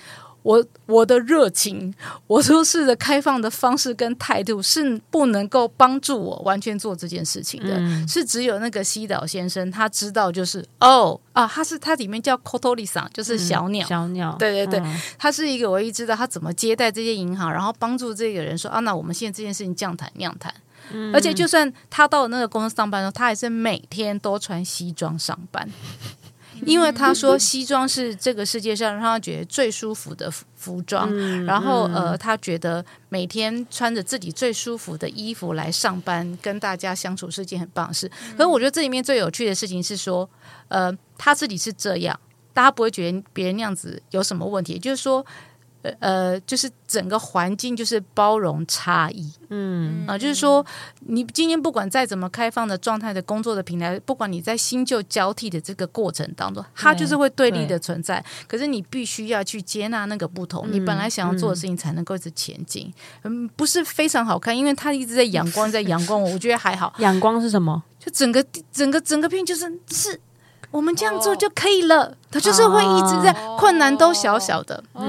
[0.44, 1.94] 我我的热情，
[2.26, 20.54] 我做事的开放的方式跟态度是不能够帮助我完全做这件事情的，嗯、是只有那个西岛先生他知道，就是哦啊，他是他里面叫 Kotori-san，就是小鸟，嗯、小鸟，对对对，嗯、他是一个唯一知道他怎么接待这些银行，然后帮助这个人说啊，那我们现在这件事情这样谈那样谈，
[20.94, 25.70] 嗯、而且就算他到了那个公司上班的时候，他还是每天都穿西装上班。
[26.66, 38.10] 因为他说西装是这个世界上让他觉得最舒服的服装，嗯、然后呃，他觉得每天穿着自己最舒服的衣服来上班，跟大家相处是件很棒的事。
[38.36, 40.28] 可是我觉得这里面最有趣的事情是说，
[40.70, 42.20] 呃，他自己是这样，
[42.54, 45.24] 大家不会觉得别人那样子有什么问题，就是说。
[46.00, 50.66] 呃，就是整个环境就是包容差异，嗯啊、呃，就是说，
[51.02, 58.24] 你今天不管再怎么开放的状态的工作的平台，不管你在新旧交替的这个过程当中，它就是会对立的存在。
[58.48, 62.94] 可是你必须要去接纳那个不同，嗯、你本来想要做的事情才能够一直前进。
[63.24, 66.94] 嗯，不是非常好看，因为它一直在阳光，在阳光，我觉得还好。
[67.00, 67.84] 阳光是什么？
[68.00, 70.20] 就整个整个整个片就是是。
[70.70, 72.14] 我们这样做就可以了。
[72.30, 75.08] 他就是会一直在困难都小小的，嗯，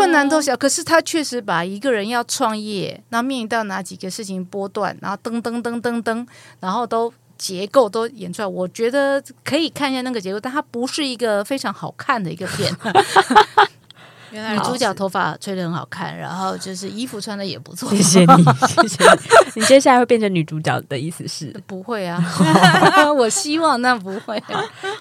[0.00, 0.56] 困难都小。
[0.56, 6.26] 可是他确实把一个人要创业，那面临到哪几个事情波段，然后噔噔噔噔噔，
[6.58, 8.48] 然后都结构都演出来。
[8.48, 12.74] 我觉得可以看一下那个结构，但它不是一个非常好看的一个片。
[14.32, 17.90] 原来女主角头发吹得很好看，然后就是衣服穿的也不错。
[17.90, 19.20] 谢谢你， 谢谢你。
[19.60, 21.54] 你接下来会变成女主角的意思是？
[21.66, 22.22] 不会啊，
[23.16, 24.40] 我希望那不会。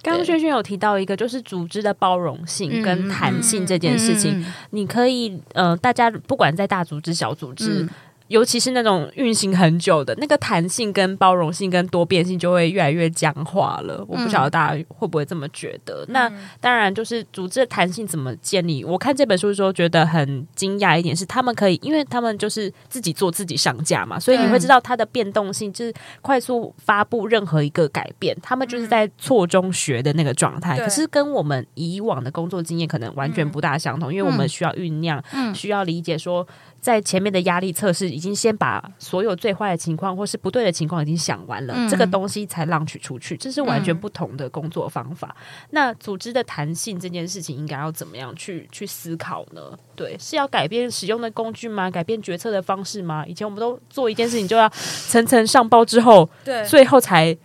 [0.02, 7.84] 刚刚轩轩有提到一个，就是组织的包容性跟弹性这件事情，嗯嗯嗯、你可以呃，大家不管在大组织、小组织。
[7.84, 7.90] 嗯
[8.30, 14.06] 尤其是那种运行很久的那个弹性、跟包容性、跟多变性就会越来越僵化了。
[14.08, 16.06] 我不晓得大家会不会这么觉得？
[16.08, 18.86] 嗯、那当然，就是组织的弹性怎么建立？
[18.86, 30.78] 我看这本书的时候觉得很惊讶一点是，他们可以，因为他们就是自己做自己上架嘛，所以你会知道它的变动性，就是快速发布任何一个改变，他们就是在错中学的那个状态。
[30.78, 36.48] 嗯、可是跟我们以往的工作经验可能完全不大相同，因为我们需要酝酿，嗯、需要理解说。
[36.82, 45.36] 在前面的压力测试已经先把所有最坏的情况或是不对的情况已经想完了，嗯、这个东西才浪取出去，这是完全不同的工作方法。
[45.40, 49.78] 嗯、那组织的弹性这件事情应该要怎么样去去思考呢？
[49.96, 51.92] 对，是要改变使用的工具吗？
[51.92, 53.26] 改变决策的方式吗？
[53.26, 57.38] 以前我们都做一件事情就要层层上报之后，对，最后才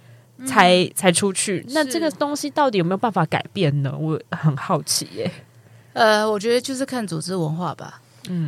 [0.47, 1.65] 才才出去。
[1.71, 3.93] 那这个东西到底有没有办法改变呢？
[3.99, 5.31] 我很好奇耶。
[5.93, 8.01] 呃，我觉得就是看组织文化吧。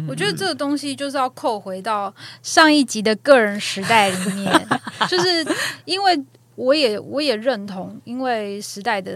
[0.08, 4.66] 我觉得这个东西就是要扣回到上一集的个人时代里面，
[5.08, 5.46] 就是
[5.84, 9.12] 因为我也我也认同，因为时代的。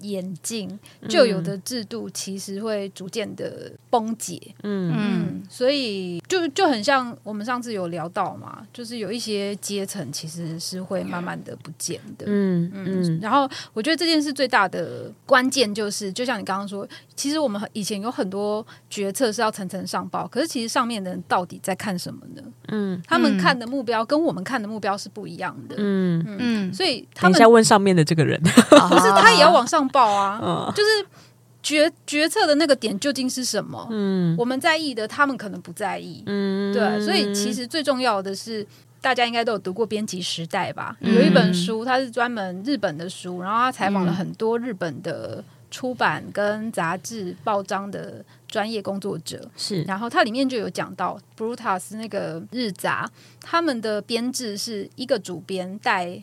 [0.00, 13.18] 眼镜旧有的制度其实会逐渐的崩解，嗯嗯，所以就就很像我们上次有聊到嘛，就是有一些阶层其实是会慢慢的不见的，嗯嗯。
[13.20, 22.42] 然后我觉得这件事最大的关键就是，就像你刚刚说，其实我们以前有很多决策是要层层上报，可是其实上面的人到底在看什么呢？
[22.68, 26.74] 嗯，他们看的目标跟我们看的目标是不一样的，嗯嗯。
[26.74, 29.87] 所以他们等一下问上面的这个人，不是他也要往上。
[29.88, 31.06] 报啊， 嗯、就是
[31.62, 33.86] 决决策的那个点究竟是什么？
[33.90, 36.22] 嗯，我们在意的，他们可能不在意。
[36.26, 38.66] 嗯，对，所以其实最重要的是，
[39.00, 40.96] 大家应该都有读过《编辑时代》吧？
[41.00, 49.50] 嗯、有一本书，它是专门日本的书，然后他采访了很多日本的出版跟杂志、报章的专业工作者。
[49.56, 53.10] 是，然后它里面就有讲到，Brutus 那个日杂，
[53.42, 56.22] 他们的编制是一个主编带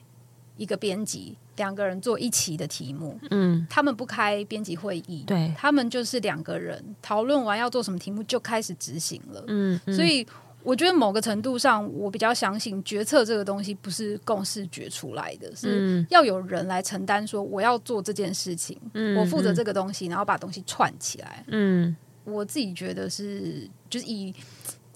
[0.58, 1.36] 一个编辑。
[1.58, 10.26] 两个人做一期的题目，嗯，他们不开编辑会议，对，他们就是两个人讨论完要做什么题目就开始执行了，嗯，嗯，所以
[10.64, 24.34] 我觉得某个程度上，我比较相信决策这个东西不是共识决出来的，是要有人来承担说我要做这件事情，嗯，我负责这个东西，然后把东西串起来，嗯，我自己觉得是就是以。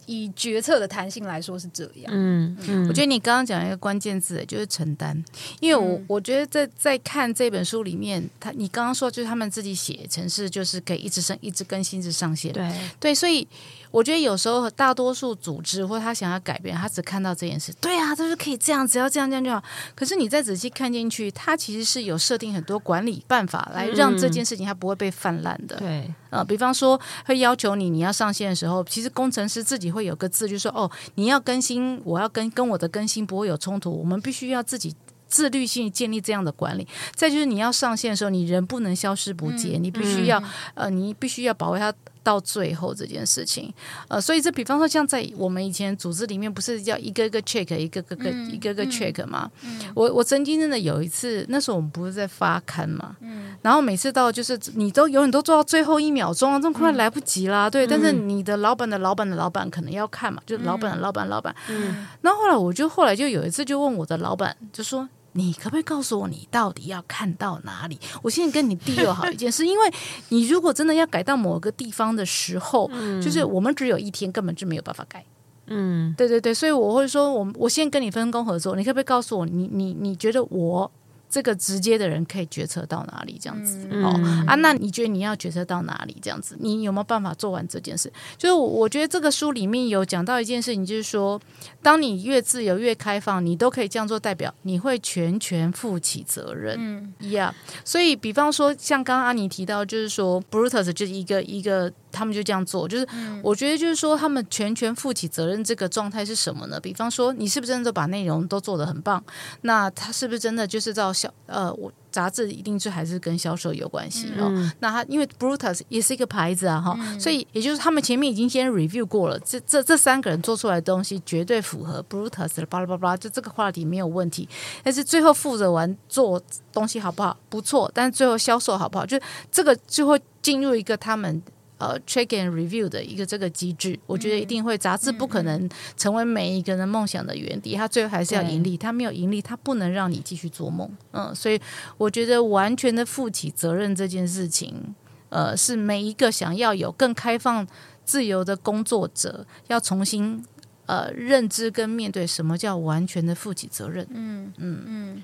[0.10, 2.06] 以决策的弹性来说是这样。
[2.08, 5.24] 嗯，嗯我觉得你刚刚讲一个关键字，就是承担。
[5.60, 12.52] 因为我、嗯、我觉得在在看这本书里面，他你刚刚说就是他们自己写城市，就是可以一直升、一直更新、一直上线。
[12.52, 13.48] 对对，所以
[13.92, 17.74] 我觉得有时候大多数组织或他想要改变，他只看到这件事。
[17.82, 19.64] 对啊，他说可以这样，只要这样这样就好。
[19.96, 25.76] 可是你再仔细看进去，他其实是有设定很多管理办法来让这件事情它不会被泛滥的。
[25.78, 26.14] 嗯、对。
[26.30, 34.96] 呃，比方说会要求你，你要上线的时候，其实工程师自己会有个字，就是说哦，你要更新，我要跟跟我的更新不会有冲突，我们必须要自己
[35.28, 36.88] 自律性建立这样的管理。
[37.16, 41.92] 再就是你要上线的时候，你人不能消失不见，嗯、你必须要、嗯、呃，你必须要保卫它。
[42.24, 43.74] 到最后这件事情，
[44.08, 49.50] 呃，所以这比方说像在我们以前组织里面，不是要一个一个 check，一个个个、嗯、一个个 check 吗？
[49.64, 57.88] 嗯、我我曾经真的有一次，那时候我们不是在发刊嘛，嗯、然后每次到就是你都永远都做到最后一秒钟啊，这么快来不及啦，嗯、对。
[57.88, 61.56] 但是你的老板的老板的老板可能要看嘛，就是老板的老板老板。
[61.70, 62.06] 嗯。
[62.22, 65.08] 然后后来我就后来就有一次就问我的老板，就说。
[65.34, 68.00] 你可不可以告诉我，你到底要看到哪里？
[68.22, 69.92] 我现在跟你 deal 好一件事，因为
[70.30, 75.26] 你如果真的要改到某个地方的时候，嗯、就是我们只有一天，根本就没有办法改。
[75.68, 80.92] 嗯，对对对，所以我会说，我我先跟你分工合作，你可不可以告诉我，你你你觉得我？
[81.30, 83.38] 这个直接的人可以决策到哪里？
[83.40, 84.10] 这样子、嗯、哦
[84.48, 86.18] 啊，那你觉得你要决策到哪里？
[86.22, 88.12] 这样子，你有没有办法做完这件事？
[88.38, 91.40] 就是我觉得这个书里面有讲到一件事情，就是说，
[91.82, 96.76] 当你越自由越开放，你都可以这样做，代表你会全权负起责任。
[96.80, 97.52] 嗯，Yeah。
[97.86, 101.94] 所以，比方说，像刚刚阿妮提到，就是说，Brutus 就是一个一个。
[102.12, 103.08] 他们就这样做，就是
[103.44, 106.80] 我觉得就是说，他们全权负起责任这个状态是什么呢？
[106.80, 109.24] 比方说，你是不是真的把内容都做得很棒？
[109.62, 114.50] 那他是不是真的就是到销呃，我杂志一定是还是跟销售有关系哦？
[114.50, 124.50] 嗯、那他因为 Brutus 也是一个牌子啊哈，嗯、所以也就是他们前面已经先 review 过了，这这这三个人做出来的东西绝对符合 Brutus 的巴拉巴拉，就这个话题没有问题。
[124.84, 126.42] 但是最后负责完做
[126.74, 127.38] 东西好不好？
[127.48, 129.06] 不错，但是最后销售好不好？
[129.06, 129.20] 就
[129.52, 131.42] 这个就会进入一个他们。
[131.80, 134.78] 呃，check and review 的一个这个机制，我觉得一定会。
[134.78, 138.78] 杂志不可能成为每一个人梦想的原地，它最后还是要盈利。
[138.78, 140.90] 它没有盈利，它不能让你继续做梦。
[141.12, 141.60] 嗯，所以
[141.98, 144.96] 我觉得完全的负起责任这件事情，
[145.30, 147.68] 呃，是每一个想要有更开放、
[148.06, 150.44] 自由的工作者要重新
[150.86, 154.08] 呃认知跟面对什么叫完全的负起责任。
[154.12, 155.24] 嗯嗯嗯，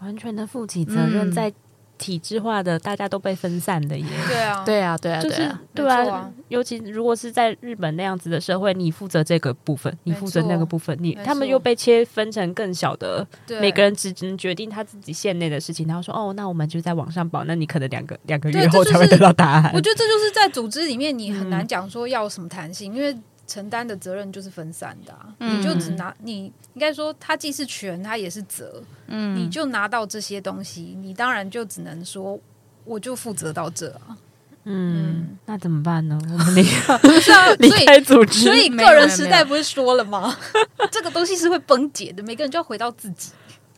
[0.00, 1.52] 完全的负起责任在。
[2.02, 4.04] 体制化的，大家都被分散的耶。
[4.26, 6.28] 对啊，对啊，对啊，就是对啊。
[6.48, 13.24] 尤其如果是在日本那样子的社会，你负责这个部分，你负责那个部分，你他们又被切分成更小的，
[13.60, 15.86] 每个人只能决定他自己线内的事情。
[15.86, 19.70] 然后说，哦，那我们就在网上报，那你可能两个两个月后才会得到答案。
[19.72, 23.16] 我觉得这就是在组织里面，你很难讲说要什么弹性，因为。
[23.52, 28.82] 承担的责任就是分散的，啊，嗯、你就只拿你应该说，他既是权，他也是责。
[29.08, 32.40] 嗯，你就拿到这些东西，你当然就只能说，
[32.86, 34.16] 我就负责到这啊。
[34.64, 36.18] 嗯，嗯那怎么办呢？
[36.22, 36.62] 我们离
[37.58, 40.34] 离开组织，所以个人时代不是说了吗？
[40.90, 43.32] 这个东西是会崩解的，每个人就要回到自己。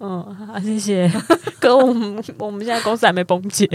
[0.07, 1.11] 嗯，好，谢谢。
[1.59, 3.67] 可我们我们现在公司还没崩解，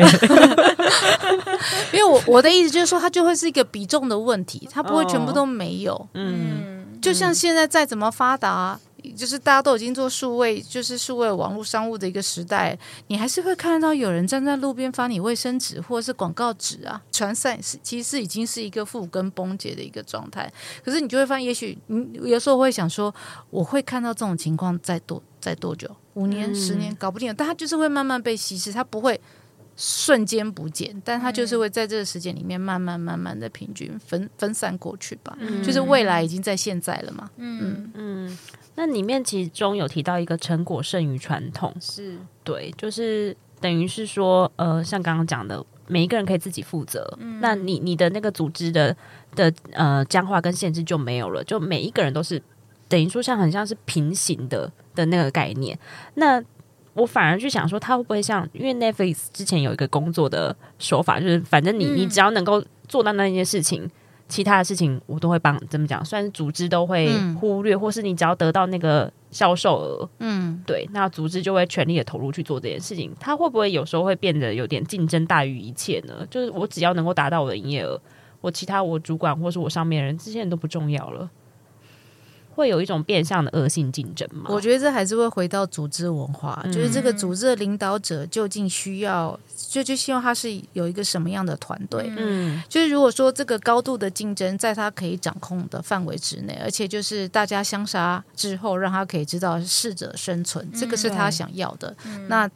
[1.92, 6.08] 因为我我的意思就是说，它就会是一个比重的问题，它不会全部都没有。
[6.14, 8.80] 嗯，就像现在再怎么发达，
[9.18, 12.78] 就是大家都已经做数位，就是数位网络商务的一个时代，
[13.08, 20.52] 你还是会看到有人站在路边发你卫生纸或者是广告纸啊，传散是其实已经是一个负根崩解的一个状态。
[20.86, 23.12] 可是你就会发现，也许你有时候会想说，
[23.50, 25.20] 我会看到这种情况再多。
[25.40, 25.90] 在多久？
[26.16, 27.34] 五年、十年，搞不定。
[27.36, 29.20] 但它就是会慢慢被稀释，它不会
[29.76, 35.38] 瞬间不见，但它就是会在这个时间里面慢慢、慢慢的平均分分散过去吧。
[35.40, 37.30] 嗯、就是未来已经在现在了嘛。
[37.38, 38.38] 嗯嗯。
[38.76, 47.18] 那里面其中有提到一个成果胜于传统，是对，就是等于是说，呃，像刚刚讲的，每一个人可以自己负责。
[47.20, 48.96] 嗯、那你你的那个组织的
[49.36, 52.42] 的呃僵化跟限制就没有了，就每一个人都是。
[52.90, 55.78] 等于说，像很像是平行的的那个概念。
[56.16, 56.44] 那
[56.96, 58.46] 我反而去想说，他会不会像？
[58.52, 63.92] 因为 Netflix 之前有一个工作的手法，就是反正你你只要能够做到那件事情，嗯、
[64.28, 65.58] 其他的事情我都会帮。
[65.68, 66.04] 怎么讲？
[66.04, 67.10] 虽然组织都会
[67.40, 73.14] 忽略，嗯、或是你只要得到那个销售额，嗯，对，那组织就会全力的投入去做这件事情。
[73.20, 76.26] 他会不会有时候会变得有点竞争大于一切呢？
[76.30, 78.02] 就是我只要能够达到我的营业额，
[78.42, 81.30] 我其他我主管或是我上面人这些人都不重要了。
[82.60, 84.50] 会有一种变相的恶性竞争吗？
[84.50, 92.12] 我觉得这还是会回到组织文化，嗯、就是这个组织的领导者究竟需要，就就希望他是有一个什么样的团队？
[92.18, 101.96] 嗯，就是如果说这个高度的竞争在他可以掌控的范围之内，而且就是大家相杀之后，让他可以知道适者生存，嗯、这个是他想要的。
[102.04, 102.50] 嗯、那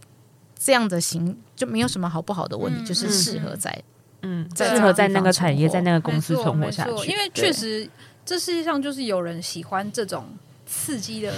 [0.59, 3.81] 这样的行就没有什么好不好的问题，嗯、就是适合在。
[4.25, 7.11] 嗯，适合在那个产业，在那个公司存活下去。
[7.11, 7.85] 因为确实，
[8.25, 10.25] 这世界上就是有人喜欢这种
[10.65, 11.33] 刺激的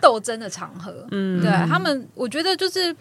[0.00, 1.06] 斗争的场合。
[1.10, 2.94] 嗯，对他们，我觉得就是。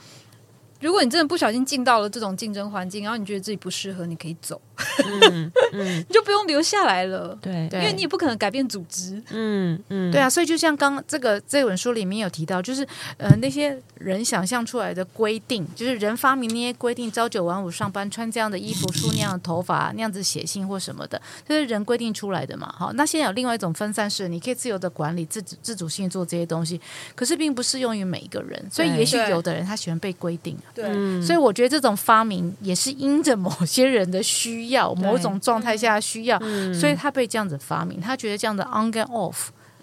[0.84, 4.62] 如果你真的不小心进到了这种竞争环境，然后你觉得自己不适合，你可以走，
[5.06, 7.38] 嗯嗯、 你就不用留下来了。
[7.42, 9.24] 对，因为你也不可能改变组织。
[9.32, 12.86] 嗯嗯，对啊，所以就像刚刚这个这本书里面有提到，就是
[13.18, 22.70] 呃那些人想象出来的规定，就是人发明那些规定，朝九晚五上班，穿这样的衣服，梳那样的头发，那样子写信或什么的，这是人规定出来的嘛。
[22.78, 26.82] 好，那现在有另外一种分散式，你可以自由的管理、自主自主性做这些东西，
[27.16, 28.62] 可是并不适用于每一个人。
[28.70, 30.58] 所以也许有的人他喜欢被规定。
[30.74, 38.02] 对，嗯、所以我觉得这种发明也是因着某些人的需要，某种状态下的需要，嗯、所以他被这样子发明。
[38.02, 39.36] 他觉得这样的 on and off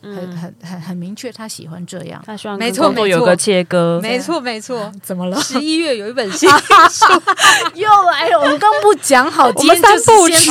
[0.02, 2.20] 很很很很明确，他喜欢这样。
[2.26, 4.90] 他希望没错，有个切割，没错没错。
[5.00, 5.40] 怎么了？
[5.40, 7.04] 十一月有一本新书
[7.74, 8.40] 又来了。
[8.40, 10.50] 我们刚不讲好，我们三部曲，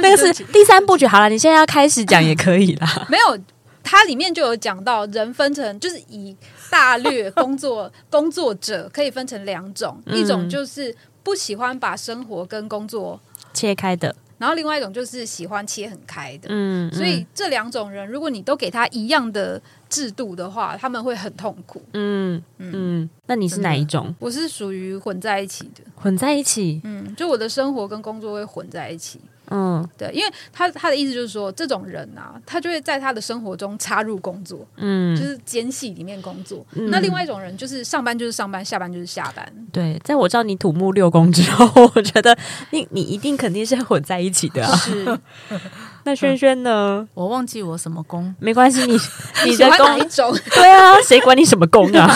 [0.00, 1.06] 那个是第三部曲。
[1.06, 2.88] 好了，你现在要开始讲也可以啦。
[3.08, 3.38] 没有，
[3.84, 6.34] 它里面就有讲到人分成，就是以。
[6.70, 13.20] 大略工作 工作者可以分成两种，嗯、一种就是不喜欢把生活跟工作
[13.52, 16.48] 切开的，然后另外一种就是喜欢切很开的。
[16.50, 21.82] 嗯，所以这两种人，如果你都给他一样的制度的话，他们会很痛苦。
[21.92, 24.14] 嗯嗯，嗯，那你是哪一种？
[24.18, 26.80] 我是属于混在一起的，混在一起。
[26.84, 29.20] 嗯，就我的生活跟工作会混在一起。
[29.50, 36.64] 嗯，对，因为他他的意思就是说，这种人啊，他就会在他的生活中插入工作，嗯，就是间隙里面工作。
[36.72, 39.50] 嗯、那另外一种人就是上班就是上班，下班就是下班。
[39.72, 42.36] 对，在我知道你土木六工之后，我觉得
[42.70, 44.76] 你你一定肯定是混在一起的啊。
[44.76, 45.18] 是，
[46.04, 47.06] 那轩轩呢？
[47.14, 48.98] 我忘记我什么工，没关系，你
[49.46, 49.66] 你的
[49.98, 50.36] 一种？
[50.54, 52.14] 对啊，谁管你什么工啊？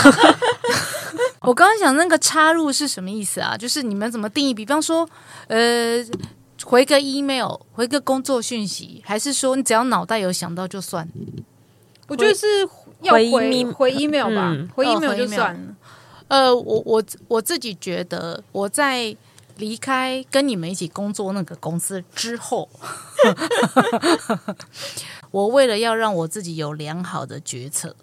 [1.41, 3.57] 我刚刚想那个插入是什么意思啊？
[3.57, 4.53] 就是你们怎么定义？
[4.53, 5.09] 比方说，
[5.49, 6.05] 呃。
[6.65, 11.09] 回个 email，回个工作讯息，还是说你只要脑袋有想到就算？
[12.09, 12.47] 我觉得是
[13.01, 15.75] 要回回，回 email 吧，嗯、回 email 就算了。
[16.29, 19.17] 呃，我我我自己觉得，我在
[19.57, 22.69] 离开跟你们一起工作那个公司之后，
[25.31, 27.95] 我为了要让我自己有良好的决策，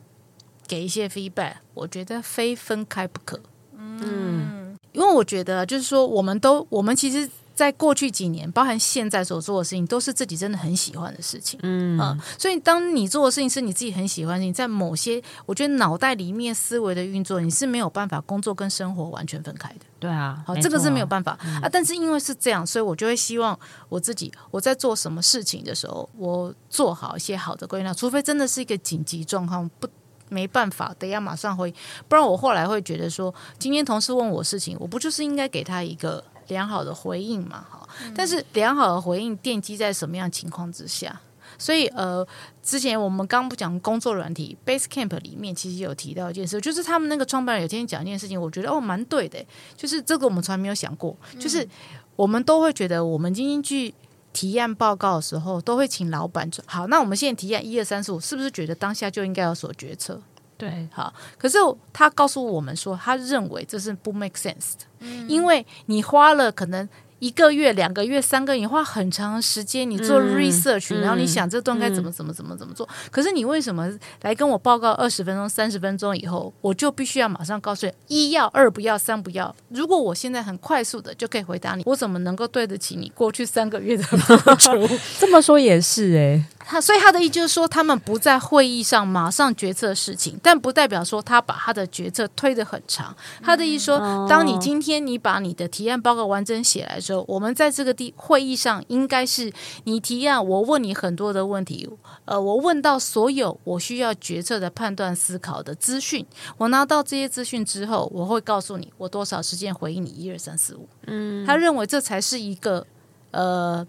[0.68, 3.39] 给一些 feedback，我觉得非分开不可。
[3.78, 7.30] 嗯，因为我觉得就是说，我们都我们其实。
[7.60, 11.60] 在过去几年，包含现在所做的事情，都是自己真的很喜欢的事情。
[11.62, 19.82] 嗯，嗯，所以当你做的事情是你自己很喜欢的事情，在某些我觉得脑袋里面思维的运作，你是没有办法工作跟生活完全分开的。
[19.99, 21.68] 对啊，好，这个是没有办法、嗯、啊。
[21.70, 29.89] 但是因为是这样，所以我就会希望我自己我在做什么事情的时候，我做好一些好的规划，除非真的是一个紧急状况，不
[30.30, 31.74] 没办法，得要马上回，
[32.07, 36.24] 不然我后来会觉得说，今天同事问我事情，我不就是应该给他一个。
[36.50, 41.22] 良好的回应嘛，哈，但是良好的回应奠基在什么样情况之下？
[41.58, 42.26] 所以，呃，
[42.62, 49.43] 之前我们刚不讲工作软体 Basecamp 里面，其实有提到一件事，就是他们那个创办人有天讲一件事情，我觉得哦，蛮对的，
[49.76, 51.68] 就是这个我们从来没有想过，就是
[52.16, 53.93] 我们都会觉得，我们今天去
[54.32, 60.22] 提案报告的时候，都会请老板说，好，那我们现在提案一二三四五，是不是觉得当下就应该有所决策？
[60.60, 61.12] 对，好。
[61.39, 61.57] 可是
[61.91, 66.88] 他告诉我们说，他认为这是不 make sense 的，嗯、因为你花了可能。
[67.20, 72.88] 一个月、两个月、三个月，你花很长时间，你做 research，、嗯、然后你想这段该怎么、嗯、怎么、怎么、怎么做。
[73.12, 73.91] 可是你为什么
[74.22, 79.53] 来跟我报告二十分钟、三十分钟以后，我就必须要马上告诉你一要、二不要、三不要？
[79.68, 84.88] 如果我现在很快速的就可以回答你，我怎么能够对得起你过去三个月的付出？
[85.20, 93.15] 这么说也是哎、欸，他所以他的意思就是说，他们不在会议上马上决策事情，但不代表说他把他的决策推得很长。
[93.41, 99.51] 他的意思说，嗯、当你今天你把你的提案报告完整写来的时候，我们在这个地会议上，应该是
[99.86, 101.89] 你提案，我问你很多的问题，
[102.26, 106.24] 呃，我问到所有我需要决策的判断思考的资讯，
[106.59, 110.88] 我拿到这些资讯之后，我会告诉你我多少时间回应你一二三四五。
[111.07, 112.86] 嗯，他认为这才是一个
[113.32, 113.84] 呃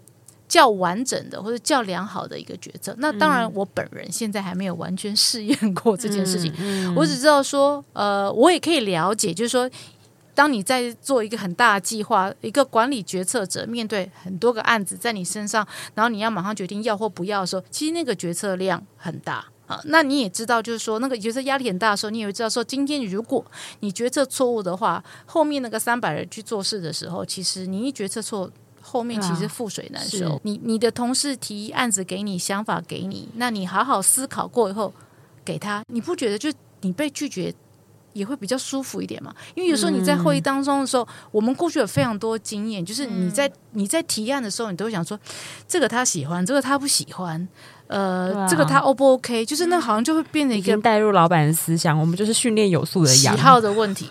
[0.51, 2.93] 较完整的或者较良好的一个决策。
[2.97, 9.69] 那当然，我本人现在还没有完全试验过这件事情，嗯嗯、我只知道说，呃，我也可以了解，就是说。
[10.33, 23.45] 当你在做一个很大的计划，一个管理决策者面对很多个案子在你身上，然后你要马上决定要或不要的时候，其实那个决策量很大啊，那你也知道，就是说那个决策压力很大的时候，你也会知道说，今天如果
[23.81, 28.49] 你决策错误的话，后面那个三百人去做事的时候，其实你一决策错，
[28.91, 30.33] 后面其实覆水难收。
[30.33, 34.93] 啊、你你的同事提案子给你，想法给你，那你好好思考过以后
[35.45, 37.53] 给他，你不觉得就你被拒绝？
[38.13, 45.17] 也会比较舒服一点嘛，因为有时候你在会议当中的时候，嗯、我们过去有非常多经验，就是你在、嗯、你在提案的时候，你都会想说，
[45.65, 47.47] 这个他喜欢，这个他不喜欢，
[47.87, 49.45] 呃，啊、这个他 O 不 OK？
[49.45, 54.09] 就是那好像就会变成一个带入老板的思想，我们就是训练有素的喜好的问题。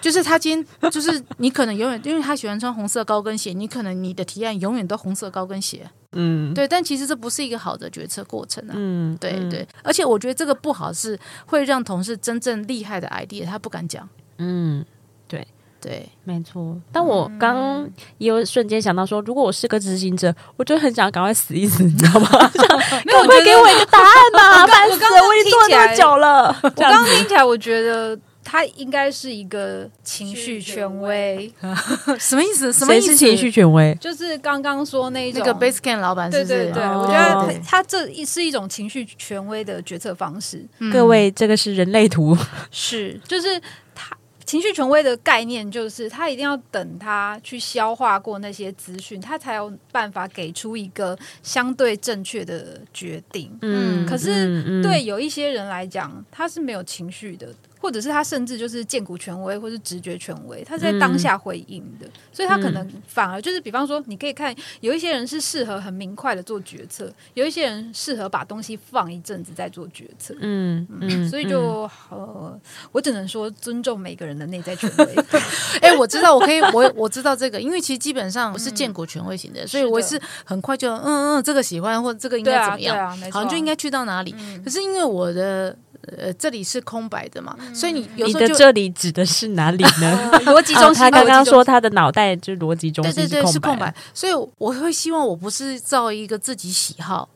[0.00, 14.84] 就是他今天， 就是你可能永远，因为他喜欢穿红色高跟鞋，你可能你的提案永远都红色高跟鞋，嗯，对，但其实这不是一个好的决策过程啊，嗯，对对，而且我觉得这个不好是会让同事真正厉害的 idea 他不敢讲，嗯，
[15.28, 15.46] 对。
[15.82, 16.76] 对，没错。
[16.92, 22.28] 但我刚刚也有瞬间想到说，如果我是个执行者，我就很想赶快死一死，你知道吗？
[23.06, 26.54] 没有，快给我一个答案吧，烦死了，我已经做那么久了。
[26.64, 28.14] 我刚刚听起来，我觉得。
[28.42, 31.52] 他应该是一个情绪权威，
[32.18, 32.72] 什么意思？
[32.72, 33.16] 什么意思？
[33.16, 36.48] 情绪权威就是刚刚说那一种那个 Basecamp 老板，是不是？
[36.48, 40.66] 对对对，我觉得他他这一是一种情绪权威的决策方式。
[40.92, 42.36] 各位，这个是人类图，
[42.70, 43.60] 是就是
[43.94, 44.16] 他。
[44.46, 53.56] 情绪权威的概念就是，他一定要等他去消化过那些资讯，他才有办法给出一个相对正确的决定。
[53.62, 57.46] 嗯，可是对有一些人来讲，他是没有情绪的，
[57.80, 70.34] 或者是他甚至就是荐骨权威或是直觉权威，他是在当下回应的，所以他可能反而就是，比方说，你可以看有一些人是适合很明快的做决策，有一些人适合把东西放一阵子再做决策。
[70.40, 72.60] 嗯嗯，所以就呃，
[72.92, 75.14] 我只能说尊重每个人的内在权威，
[75.80, 84.34] 哎，我知道，我可以，我我知道这个，因为其实基本上我是荐骨权威型的，所以我是很快就嗯嗯，这个喜欢或者这个应该怎么样，好像就应该去到哪里。
[84.62, 85.76] 可是因为我的
[86.18, 90.30] 呃这里是空白的嘛，所以你有时候你的这里指的是哪里呢？
[90.46, 90.94] 逻辑中心。
[90.94, 93.94] 他刚刚说他的脑袋就是逻辑中心，对对对，是空白。
[94.14, 97.28] 所以我会希望我不是照一个自己喜好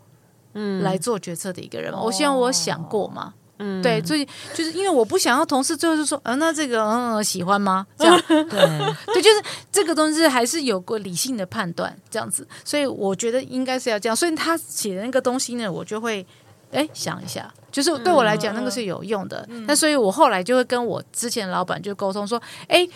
[0.54, 3.34] 嗯来做决策的一个人，我希望我想过嘛。
[3.58, 7.86] 嗯，对，所以就是因为我不想要同事最后就说，嗯，那这个嗯喜欢吗？
[7.96, 9.40] 这样，对，对，就是
[9.70, 14.16] 这个东西还是有过理性的判断这样子，所以我觉得应该是要这样。
[14.16, 16.26] 所以他写的那个东西呢，我就会
[16.72, 19.44] 哎想一下，就是对我来讲那个是有用的。
[19.66, 22.88] 那所以我后来就会跟我之前老板就沟通说，哎，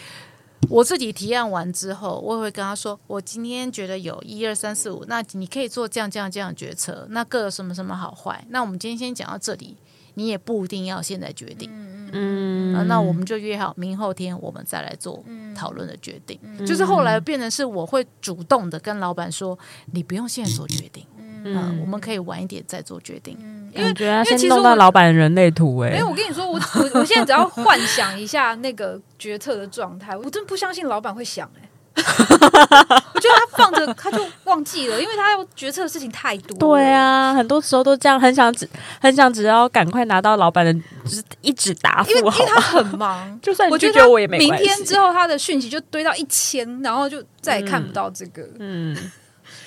[0.71, 8.45] 我自己提案完之后，我也会跟他说，我今天觉得有一二三四五，那你可以做这样这样这样决策，那各有什么什么好坏？
[8.51, 9.77] 那我们今天先讲到这里。
[10.15, 11.71] 你也不一定要现在决定，
[12.11, 15.25] 嗯、啊，那我们就约好明后天我们再来做
[15.55, 16.37] 讨论的决定。
[16.43, 19.57] 嗯、就是后来变成是我会主动的跟老板说，
[19.93, 21.07] 你不用现在做决定，
[21.45, 23.37] 嗯、啊，我们可以晚一点再做决定。
[23.41, 31.69] 嗯、因为觉得先弄到老板人类图哎、欸，因为我跟你说，我我我现在只要幻想一下那个决策的状态，我真不相信老板会想哎、欸。
[31.99, 36.57] 我觉得他放着他就忘记了，因为他要决策的事情太多。
[36.57, 38.69] 对啊，很多时候都这样，很想只
[39.01, 40.73] 很想只要赶快拿到老板的，
[41.05, 42.11] 就是一纸答复。
[42.11, 44.65] 因为因为他很忙， 就算你拒绝我也没关系。
[44.65, 48.43] 明天之后他的讯息就堆到一千，然后就再也看不到这个。
[48.61, 49.13] 嗯，嗯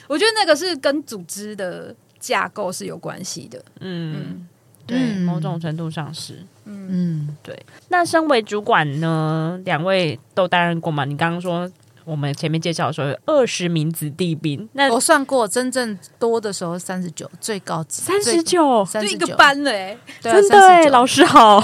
[0.07, 3.63] 我觉得那个是跟组织的架构是有关系的。
[3.79, 4.47] 嗯，嗯
[4.85, 6.35] 对，某种程度上是。
[6.65, 7.57] 嗯嗯，对。
[7.89, 11.05] 那身为主管呢，两位都担任过吗？
[11.05, 11.71] 你刚刚说。
[12.05, 21.61] 我们前面介绍说有二十名子弟兵，那我算过，真正多的时候三十九，最高三十九，就一个班嘞，真的哎，老师好，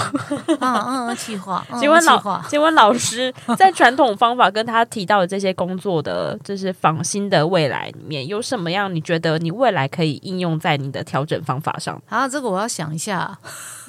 [0.60, 12.02] 嗯 嗯，计划， 请问老，请问老师，在传统方法跟他提到的这些工作的，就是访新的未来里面，有什么样你觉得你未来可以应用在你的调整方法上？
[12.10, 13.38] 啊，这个我要想一下。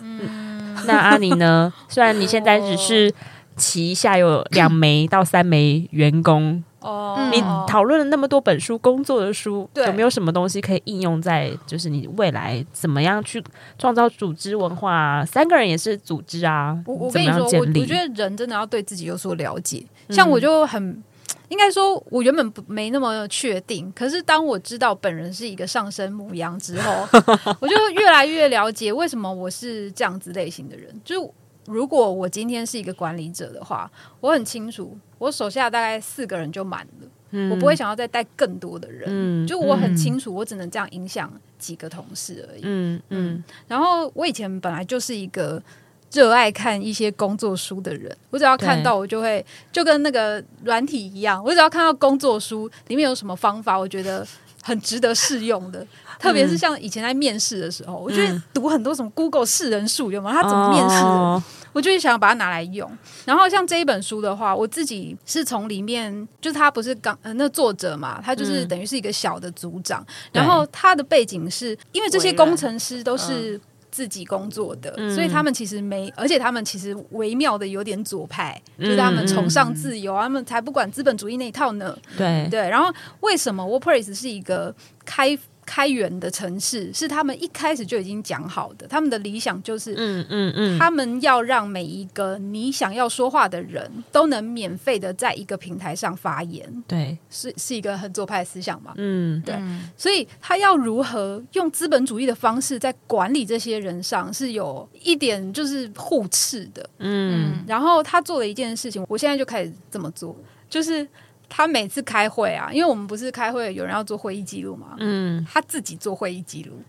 [0.00, 1.72] 嗯， 那阿尼呢？
[1.88, 3.12] 虽然你现在只是。
[3.58, 13.42] 旗下有两枚到三枚员工哦，你讨论了那么多本书，工作的书，有没有什么东西可以应用在就是你未来怎么样去
[13.76, 15.24] 创造组织文化？
[15.26, 19.84] 三个人也是组织啊，我我跟你说，我我觉得人真的要对自己有所了解。
[20.10, 21.02] 像我就很、嗯、
[21.48, 27.08] 应该说，我原本不没那么确定，可是当我知道本人是一个上升母羊之后，
[27.60, 31.34] 我就越来越了解为什么我是这样子类型的人，就。
[31.68, 33.90] 如果我今天是一个管理者的话，
[34.20, 39.04] 我很清楚，我手下大概四个人就满了，嗯、我不会想要再带更多的人。
[39.06, 42.62] 嗯、就我很清楚，我只能这样影响几个同事而已。
[42.62, 43.34] 嗯嗯。
[43.34, 45.62] 嗯然后我以前本来就是一个
[46.10, 54.26] 热爱看一些工作书的人，我只要看到我就会，就跟那个软体一样，我只要看到工作书里面有什么方法，我觉得。
[54.60, 55.86] 很值得试用的。
[56.18, 60.34] 特别是像以前在面试的时候，我觉得读很多什么 Google 识人术有没有？
[60.34, 61.42] 他怎么面试的？
[61.72, 62.90] 我就想要把它拿来用。
[63.24, 70.04] 然后像这一本书的话，我自己是从里面，就是他不是刚呃那作者嘛，他就是等于是一个小的组长。
[70.32, 73.60] 然后他的背景是因为这些工程师都是
[73.90, 81.96] 自己工作的，所以他们其实没，而且他们其实微妙的有点左派，就是他们崇尚自由，他们才不管资本主义那一套呢。
[82.16, 82.68] 对对。
[82.68, 85.38] 然后为什么 WordPress 是一个开
[85.68, 99.54] 开源的城市是他们一开始就已经讲好的，他们的理想就是，嗯嗯嗯，他们要让每一个你想要说话的人都能免费的在一个平台上发言，对，是是一个很左派的思想嘛，嗯，对，
[99.94, 110.34] 所以他要如何用资本主义的方式在管理这些人上是有一点就是互斥的，嗯，然后他做了一件事情，我现在就开始这么做，
[110.70, 111.06] 就是。
[111.48, 114.96] 他每次开会啊，因为我们不是开会，有人要做会议记录嘛。
[114.98, 116.82] 嗯，他自己做会议记录。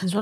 [0.00, 0.20] 你说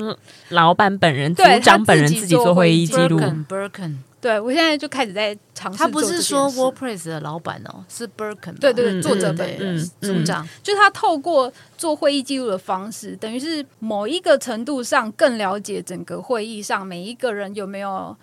[0.50, 3.18] 老板本人、组长本人自己做会议记录。
[3.48, 5.78] Birkin，对，我现在就开始在尝试。
[5.78, 8.58] 他不是说 WordPress 的老板哦，是 Birkin。
[8.60, 18.14] 对对对，作者本人、组长，就是他透过做会议记录的方式，等于是某一个程度上更了解整个会议上每一个人有没有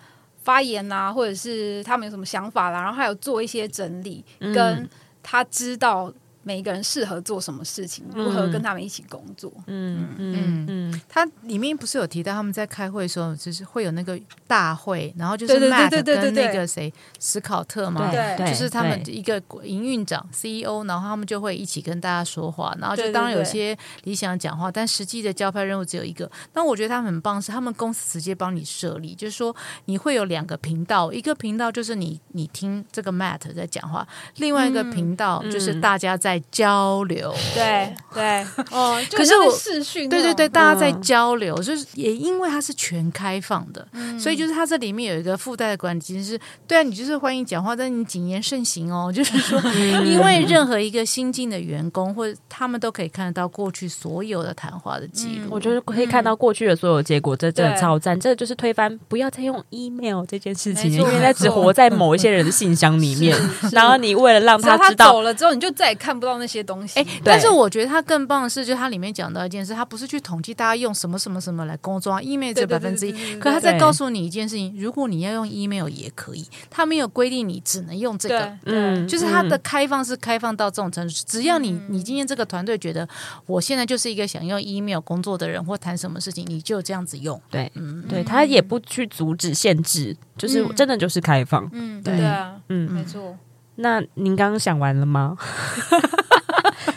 [0.44, 4.88] 发言啊，或者是他们有什么想法啦，然后还有做一些整理跟。
[5.28, 6.12] 他知道
[6.46, 9.52] 每一个人适合做什么事情，如何跟他们一起工作。
[9.66, 14.16] 嗯嗯嗯，他里面不是有提到他们在开会的时候，就是会有那个
[14.46, 26.30] 大会，然后就是 Matt 跟那个谁史考特嘛，对，就是他们一个营运长 CEO，然后他们就会一起跟大家说话，然后就当然有些理想讲话，但实际的交派任务只有一个。
[26.52, 29.54] 但我觉得他们很棒，是他们公司直接帮你设立，就是说
[29.86, 36.35] 你会有两个频道，一个频道就是你你听这个 Matt 在讲话，另外一个频道就是大家在。
[36.50, 43.86] 交流，对对哦， 可是我视讯，对对对，大家在交流，就是也因为它是全开放的，
[44.18, 49.60] 所以就是它这里面有一个附带的管理，其实是对啊，你就是欢迎讲话，但你谨言慎行哦， 就是说，
[50.04, 63.36] 因为任何一个新进的员工或者他们都可以看得到过去所有的谈话的记录，我觉得可以看到过去的所有结果，这真的超赞，这就是推翻不要再用 email 这件事情，因为它只活在某一些人的信箱里面，
[63.72, 66.36] 然后你为了让他知道走了之后，你就再也看不到。
[66.36, 83.08] 那些东西，哎，但是我觉得它更棒的是，就它里面讲到一件事，它不是去统计大家用什么什么什么来工作啊，email 这百分之一，可他在告诉你一件事情，如果你要用 email 也可以，他没有规定你只能用这个，嗯，就是它的开放是开放到这种程度，只要你你今天这个团队觉得
[83.46, 93.38] 我现在就是一个想用 email 工作的人，或谈什么事情，你就这样子用，对，嗯，对，他也不去阻止限制，就是真的就是开放，嗯，对啊，嗯，没错。
[93.78, 95.36] 那您刚刚想完了吗？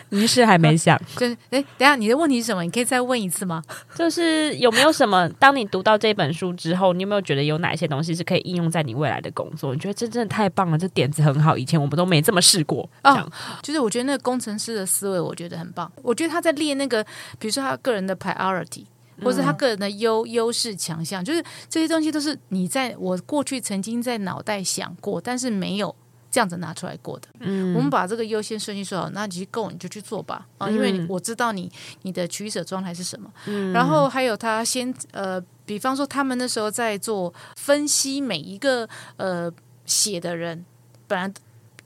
[0.18, 2.64] 于是还没想， 就是哎，等下你的问题是什么？
[2.64, 3.62] 你可以再问一次吗？
[3.96, 5.30] 就是有没有什么？
[5.40, 9.74] 当你读到这本书之后，你有没有觉得有哪些东西是可以应用在你未来的工作？
[9.74, 12.90] 你觉得这真的太棒了，这点子很好，以前我们都没这么试过。
[13.04, 13.32] 哦，
[13.62, 15.92] 就是我觉得那个工程师的思维，我觉得很棒。
[16.02, 17.04] 我觉得他在列那个，
[17.38, 18.86] 比如说他个人的 priority，
[19.22, 25.96] 或者他个人的优优势强项，就是这些东西都是你在我过去曾经在脑袋想过，但是没有。
[26.32, 31.72] 这样子拿出来过的，嗯，我们把这个优先顺序说好，那你去够你就去做吧，啊，因为我知道你
[32.04, 39.52] 你的取舍状态是什么，嗯，然后还有他先呃，比方说他们那时候在做分析每一个呃
[39.86, 40.64] 写的人，
[41.08, 41.32] 本来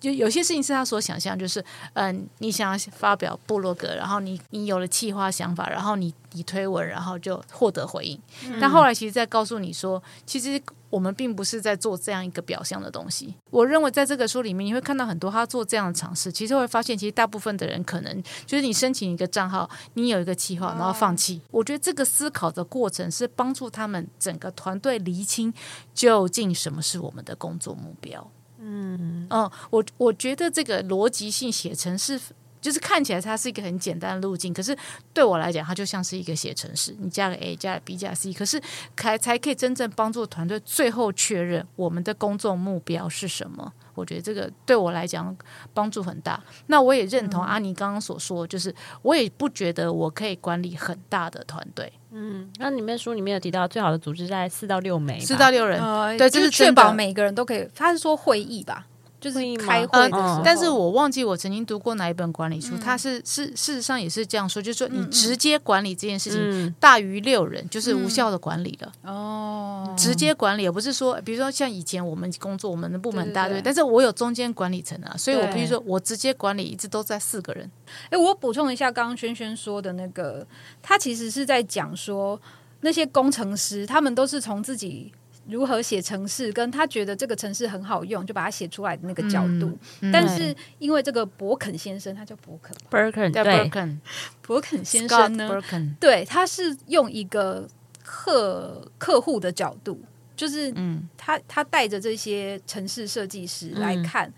[0.04, 1.62] 就有些事情是他所想象，就是
[1.94, 10.62] 嗯、呃，你想要发表部落格，然后你你有了企划想法，然后你你推文，然后就获得回应，嗯，但后来其实在告诉你说，其实。
[10.94, 13.34] 我们并不是在做这样一个表象的东西。
[13.50, 16.32] 我认为在这个书里面，你会看到很多他做这样的尝试。
[16.32, 21.42] 其实会发现，其实大部分的人可能就是你申请一个账号，你有一个计划，然后放弃。
[21.50, 25.52] 我觉得这个思考的过程是帮助他们整个团队厘清
[25.96, 28.30] 究竟什么是我们的工作目标。
[28.64, 32.20] 嗯哦，我我觉得这个逻辑性写成是。
[32.64, 34.74] 就是看起来它是一个很简单的路径，可是
[35.14, 38.58] 对我来讲，它就像是一个写程式，你加个 A 加个 B 加 C，可是
[38.96, 43.74] 才才可以真正帮助团队最后确认我们的工作目标是什么。
[43.96, 45.36] 我觉得这个对我来讲
[45.74, 46.42] 帮助很大。
[46.68, 51.92] 那我也认同阿尼刚刚所说，就是我也不觉得我可以管理很大的团队。
[52.12, 57.68] 嗯，那里面书里面有提到，最好的组织在四到六枚，四到六人，呃、对，就是确保每个人都可以。
[57.74, 58.86] 他是说会议吧？
[59.24, 60.42] 就是开会的时候。
[60.44, 68.92] 但是我忘记我曾经读过哪一本管理书，它是是事实上也是这样说，就是说你直接管理这件事情大于六人，就是无效的管理了。
[69.04, 77.72] 哦，直接管理，而不是说，比如说像以前我们工作，我们的部门大，对，但是我有中间管理层啊，所以我必须说我直接管理一直都在四个人。
[78.10, 80.46] 哎，我补充一下，刚刚轩轩说的那个，
[80.82, 82.40] 他其实是在讲说
[82.82, 85.12] 那些工程师，他们都是从自己。
[85.48, 89.78] 如何写城市，跟他觉得这个城市很好用，就把它写出来的那个角度。
[90.12, 94.02] 但是因为这个伯肯先生，他叫伯肯，Berken 对，伯肯，
[94.42, 95.62] 伯肯先生呢
[96.00, 97.68] 对，他是用一个
[98.04, 100.02] 客客户的角度，
[100.36, 104.28] 就是嗯，他他带着这些城市设计师来看。
[104.30, 104.34] 嗯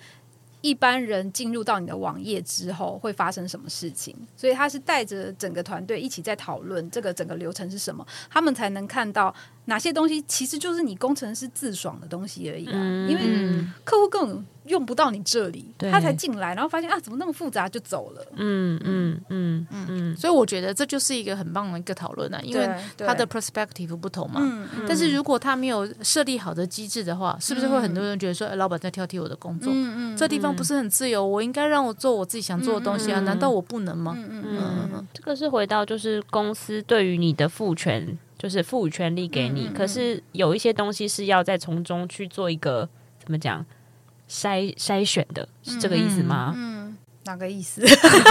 [0.62, 4.16] 一般人进入到你的网页之后会发生什么事情？
[4.36, 9.32] 所以他是带着整个团队一起在讨论这个整个流程是什么，他们才能看到
[9.66, 12.74] 哪些东西其实就是你工程师自爽的东西而已啊。
[12.74, 18.26] 嗯、因为客户更用不到你这里，他才进来，然后发现啊，怎么那么复杂就走了。
[18.36, 24.40] 嗯嗯嗯嗯嗯，所以我觉得这就是一个很棒的一个讨论啊，因为他的 perspective 不同嘛。
[24.42, 29.72] 嗯嗯、但是如果他没有设立好的机制的话，是不是会很多人觉得说，哎，老板在挑剔我的工作？
[29.72, 33.20] 嗯嗯，这地方不是很自由，我应该让我做我自己想做的东西啊？
[33.20, 34.16] 难道我不能吗？
[34.18, 43.66] 嗯嗯嗯，这个是回到就是公司对于你的赋权，就是赋予权利给你，可是有一些东西是要在从中去做一个怎么讲？
[44.28, 46.52] 筛筛选的是这个意思吗？
[46.56, 47.82] 嗯，嗯，哪个意思？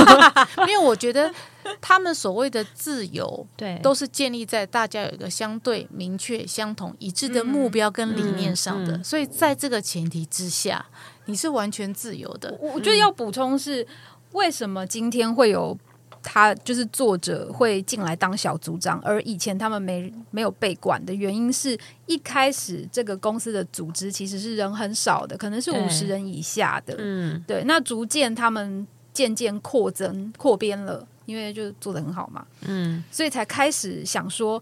[0.67, 1.33] 因为我觉得
[1.81, 8.97] 他们所谓的自由， 对，都是建立在大家有一个相对明确、相同、一致的目标跟理念上的。
[8.97, 10.85] 嗯嗯嗯、所以在这个前提之下，
[11.27, 12.57] 你是完全自由的。
[12.61, 13.87] 我，我觉得要补充是，
[14.33, 15.79] 为什么今天会有？
[16.25, 26.97] 他就是作者会进来当小组长，而以前他们没没有被管的原因是一开始这个公司的组织其实是人很少的，可能是五十人以下的。
[26.99, 27.63] 嗯，对。
[27.65, 32.47] 那逐渐他们渐渐扩增扩编了，因为就做的很好嘛。
[32.63, 34.61] 嗯，所以才开始想说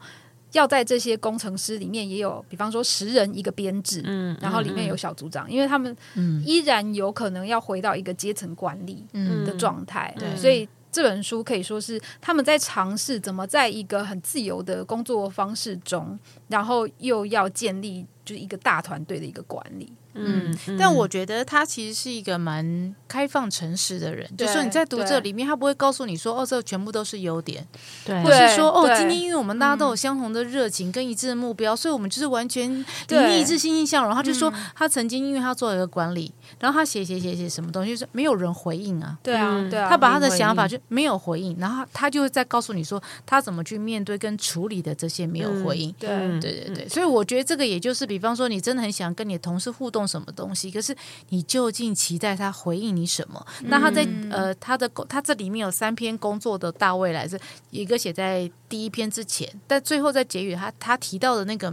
[0.50, 5.96] 要在这些工程师里面也有，比方说十人一个编制，嗯，然后里面有小组长，嗯，因为他们
[6.44, 9.06] 依然有可能要回到一个阶层管理
[9.46, 10.68] 的状态，对，所以。
[10.92, 16.18] 这本书可以说是他们在尝试怎么在一个很自由的工作方式中，
[16.48, 19.92] 然后又要建立就是一个大团队的一个管理。
[20.14, 24.28] 嗯，但我觉得他其实是一个蛮开放、诚实的人。
[24.36, 27.66] 就是说你在读这里面，他不会告诉你说哦，这全部都是优点，
[28.04, 32.70] 对，或是说哦，今天因为我们大家都有相同的热情跟一致的目标，所以我们就是完全
[33.08, 34.14] 一致、欣欣向荣。
[34.14, 39.18] 他就说他曾经因为他做了一个管理，然后他写写写写什么东西，就是没有人回应啊。
[39.22, 45.90] 对啊，对啊，他把他的想法就没有回应，然后他就会再告诉你说他怎么去面对跟处理的这些没有回应。
[45.98, 50.02] 对，对对对，所以我觉得这个也就是，比方说你真的很想跟你的同事互动。
[50.06, 50.70] 什么东西？
[50.70, 50.94] 可是
[51.28, 53.46] 你究竟期待他回应你什么？
[53.62, 61.72] 那他在呃，他的他这里面有三篇工作的大未来是一个写在第一篇之前，但最后在结语，他他提到的那个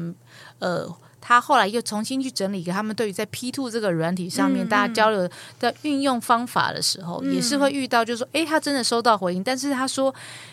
[0.59, 0.95] 呃。
[1.29, 10.11] 他后来又重新去整理给他们，对于在 P two 这个软体上面，大家交流的运用方法的时候，也是会遇到，就是说，哎，他真的收到回应，但是他说，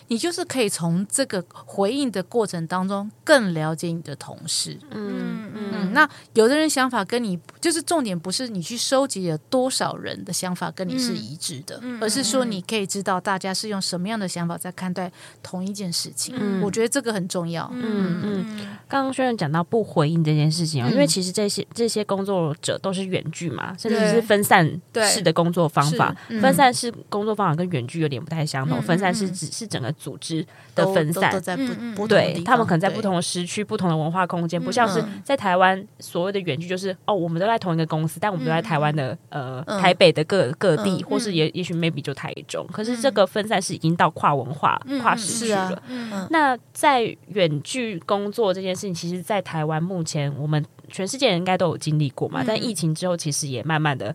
[0.09, 4.79] 你就是可以从这个回应的过程当中更了解你的同事。
[4.91, 15.11] 嗯嗯，那有的人想法跟你，就是重点不是你去收集了多少人的想法跟你是一致的，而是说你可以知道大家是用什么样的想法在看待
[15.43, 16.61] 同一件事情。
[16.61, 17.67] 我觉得这个很重要。
[17.73, 20.66] 嗯嗯，刚刚虽然讲到不回应这件事。
[20.67, 24.69] 事情，因为其实这些这些工作者都是远距嘛，甚至是分散
[25.05, 26.15] 式的工作方法。
[26.41, 28.83] 分散式工作方法跟远距有点不太相同。
[28.83, 30.45] 分散是只是整个组织
[30.75, 31.57] 的分散，都在
[31.95, 42.67] 不对，他们可能在不同的时区、不同的文化空间，不像是在台湾所谓的远距，就是哦，我们都在同一个公司，但我们都在台湾的呃台北的各各地，或是也也许 maybe 就台中。
[42.73, 45.83] 可是这个分散是已经到跨文化、跨时区了。
[46.31, 50.56] 那在远距工作这件事情，其实，在台湾目前我们。
[50.89, 54.15] 全世界人应该都有经历过嘛，但疫情之后，其实也慢慢的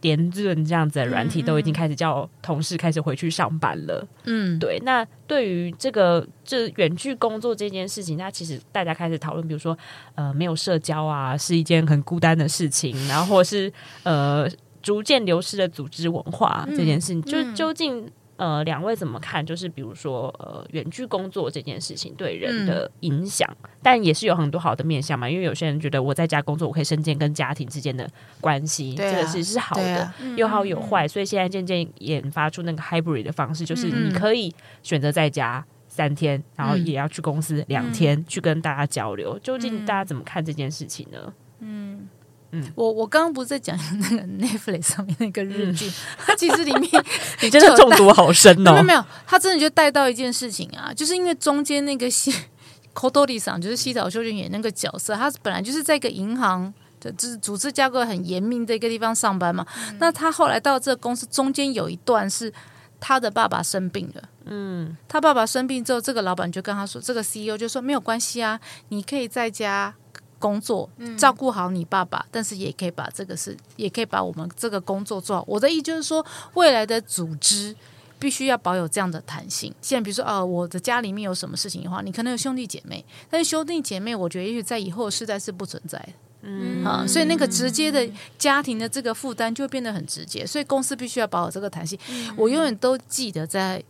[0.00, 4.06] 连润这样子的软体都已经开始叫同事开始回去上班了。
[4.24, 4.80] 嗯，对。
[4.84, 9.76] 那对于这个这远距工作这件事情，那其实大家开始讨论，比如说
[10.14, 13.72] 呃，没有社交啊，是一件很孤单的事情，然后或是
[14.02, 14.48] 呃，
[14.82, 18.10] 逐渐流失的组织文化这件事情，就究竟。
[18.42, 19.46] 呃，两位怎么看？
[19.46, 25.30] 就是比如说，呃，远距工作这件事情对人的影响，嗯、但也是有很多好的面向嘛。
[25.30, 31.06] 因为有些人觉得我在家工作，我可以深耕跟家庭之间的关系，啊、这个是是好的，啊、有好有坏。
[31.06, 39.38] 嗯、所以现在渐渐研发出那个 hybrid 的方式，就是你可以选择在家三天，嗯、然后也要去公司两天，嗯、去跟大家交流。
[39.38, 41.32] 究竟大家怎么看这件事情呢？
[41.60, 42.08] 嗯。
[42.54, 47.04] 嗯，我我刚刚不是在讲那个 Netflix 上面那个日剧，它、嗯、其实里面
[47.40, 48.72] 你真的中毒好深哦。
[48.72, 52.30] 没有没有，他真的就带到一件事情啊，就是因为中间那个西
[53.40, 59.66] 桑就是西岛秀俊演那个角色，他本来就是在一个银行的，就是组织架构很严密的一个地方上班嘛。
[59.88, 62.52] 嗯、那他后来到这个公司，中间有一段是
[63.00, 64.22] 他的爸爸生病了。
[64.44, 69.94] 嗯，他爸爸生病之后，这个老板就跟他说，这个 CEO 就说没有关系啊，你可以在家。
[70.42, 75.44] 工作照顾好你爸爸，嗯，但是也可以把这个事，也可以把我们这个工作做好。
[75.46, 77.76] 我的意思就是说，未来的组织
[78.18, 79.72] 必须要保有这样的弹性。
[79.80, 86.08] 现在比如说，哦，我的家里面有什么事情的话，你可能有兄弟姐妹，但是兄弟姐妹，我觉得也许在以后的世代是不存在的。
[86.44, 88.04] 嗯啊，所以那个直接的
[88.36, 91.96] 家庭的这个负担就会变得很直接，所以公司必须要保有这个弹性。
[92.10, 93.80] 嗯，我永远都记得在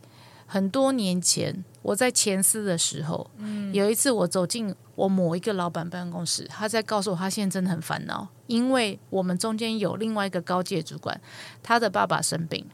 [0.53, 1.65] 很多年前。
[1.81, 11.21] 我在前司的时候，嗯，有一次我走进我某一个老板办公室，他在告诉我他现在真的很烦恼，因为我们中间有另外一个高阶主管，
[11.61, 12.65] 他的爸爸生病，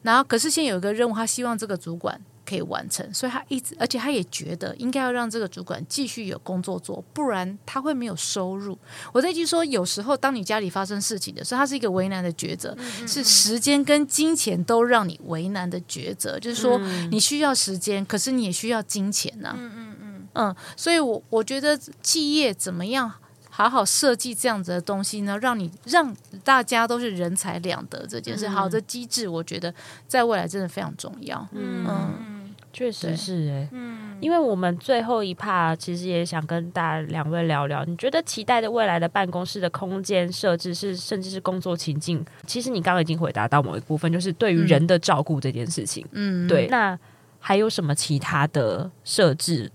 [0.00, 2.18] 然后可是现在有一个任务，他希望这个主管。
[2.48, 8.78] 可以完成，所以他一直，而且他也觉得应该要让这个主管继续有工作做，不然他会没有收入。
[9.12, 16.38] 我在一句说，有时候当你家里发生事情的时候，它是一个为难的抉择，嗯嗯嗯，是时间跟金钱都让你为难的抉择。
[16.38, 16.78] 就是说，
[17.10, 19.56] 你需要时间，可是你也需要金钱呐、啊。
[19.58, 23.12] 嗯嗯嗯嗯，所以我我觉得企业怎么样
[23.50, 25.36] 好好设计这样子的东西呢？
[25.38, 29.74] 让你让大家都是人财两得这件事，好的机制，我觉得
[30.06, 31.46] 在未来真的非常重要。
[31.52, 31.84] 嗯。
[31.86, 32.37] 嗯
[32.78, 46.68] 确实是哎，嗯，因为我们最后一趴其实也想跟大家两位聊聊，你觉得期待的未来的办公室的空间设置是，甚至是工作情境，其实你刚刚已经回答到某一部分，就是对于人的照顾这件事情，嗯，对。
[46.68, 46.96] 那
[47.40, 49.72] 还有什么其他的设置，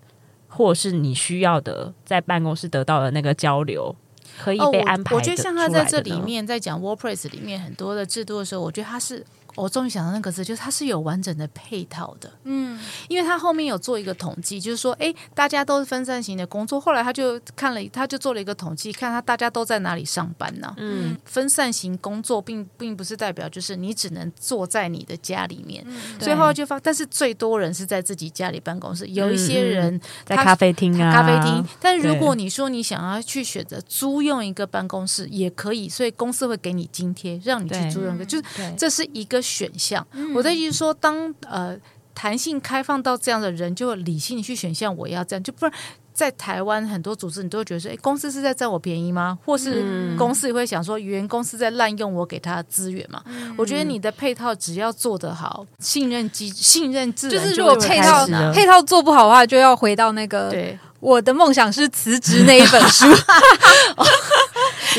[0.48, 3.94] 或是你需要的在办公室得到的那个交流，
[4.40, 5.18] 可以被安排、哦我？
[5.18, 9.26] 我觉得像他在这里面在讲 WordPress 里面很多的制度的时候，我觉得他是。
[9.56, 20.74] 我终于想到那个字，就是它是有完整的配套的，嗯，因为他后面有做一个统计，就是说，哎，大家都是分散型的工作，后来他就看了，他就做了一个统计，看他大家都在哪里上班呢？
[20.78, 31.64] 嗯，分散型工作并并不是代表就是你只能坐在你的家里面，嗯、所以后来就发，但是最多人是在自己家里办公室，有一些人、嗯、在咖啡厅啊，咖啡厅。
[31.80, 38.44] 但如果你说你想要去选择租用一个办公室也可以，所以公司会给你津贴，让你去租用一个，就是
[38.76, 39.43] 这是一个。
[39.44, 41.78] 选项，我的意思说，当呃
[42.16, 45.74] 弹性开放到这样的人，就理性去选项，我要这样，就不然
[46.14, 49.38] 在台湾很多组织，你都会觉得说，哎，公司是在占我便宜吗？
[49.44, 53.20] 或是公司也会想说，原公司在滥用我给他的资源嘛？
[53.26, 63.06] 嗯、我觉得你的配套只要做得好，信任机信任自然就是如果配套配套做不好的话，就要回到那个对我的梦想是辞职那一本书。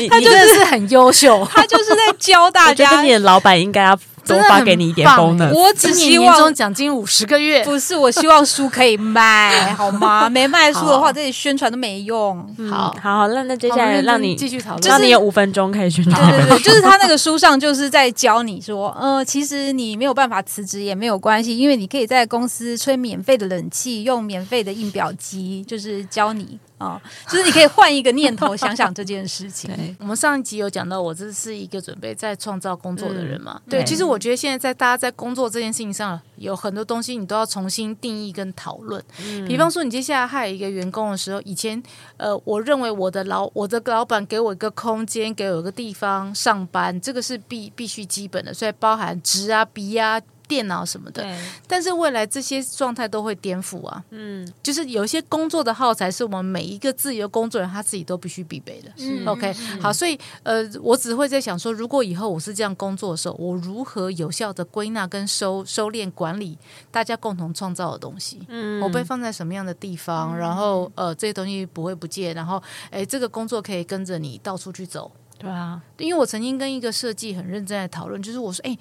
[0.09, 3.97] 他就是很优秀，他就是在教大家，我觉得你的老板应该要。
[4.25, 5.53] 多发给你一点 bonus。
[5.53, 10.27] 我只希望奖金五十个月，不是，我希望书可以卖，好吗？
[10.31, 12.37] 没卖书的话，这里宣传都没用。
[12.69, 16.31] 好，好，好，那那接下来让你继续讨论，让你有五分钟可以宣传。
[16.31, 26.59] 对对对， 就是他那个书上就是在教你说，呃，其实你没有办法辞职也没有关系，因为你可以在公司吹免费的冷气，用免费的印表机，就是教你。
[26.77, 29.95] 哦，就是你可以换一个念头 想想这件事情。
[29.99, 33.61] 我们上一集有讲到，我这是一个准备在创造工作的人嘛。
[33.65, 39.01] 嗯、对，其实我觉得现在在大家在工作这件事情上，有很多东西你都要重新定义跟讨论。
[39.23, 41.81] 嗯、比方说，你接下来还有一个员工的时候，以前
[42.17, 50.21] 呃，我认为我的老我的老板给我一个空间，给我一个地方上班，这个是必必须基本的，所以包含职啊、B 啊。
[50.47, 51.25] 电脑什么的，
[51.67, 54.03] 但是未来这些状态都会颠覆啊。
[54.11, 58.91] 嗯，就是有一些工作的耗材是我们每一个自由工作人他自己都必须必备的。
[58.97, 66.57] 嗯，OK，好，所以呃，我只会在想说，如果以后我是这样工作的时候，我如何有效的归纳跟收收敛管理
[66.91, 68.41] 大家共同创造的东西？
[68.47, 70.37] 嗯，我被放在什么样的地方？
[70.37, 72.33] 然后呃，这些东西不会不见。
[72.35, 75.11] 然后哎，这个工作可以跟着你到处去走。
[75.45, 78.77] 对啊，因为我曾经跟一个设计很认真的讨论，就是我说，哎。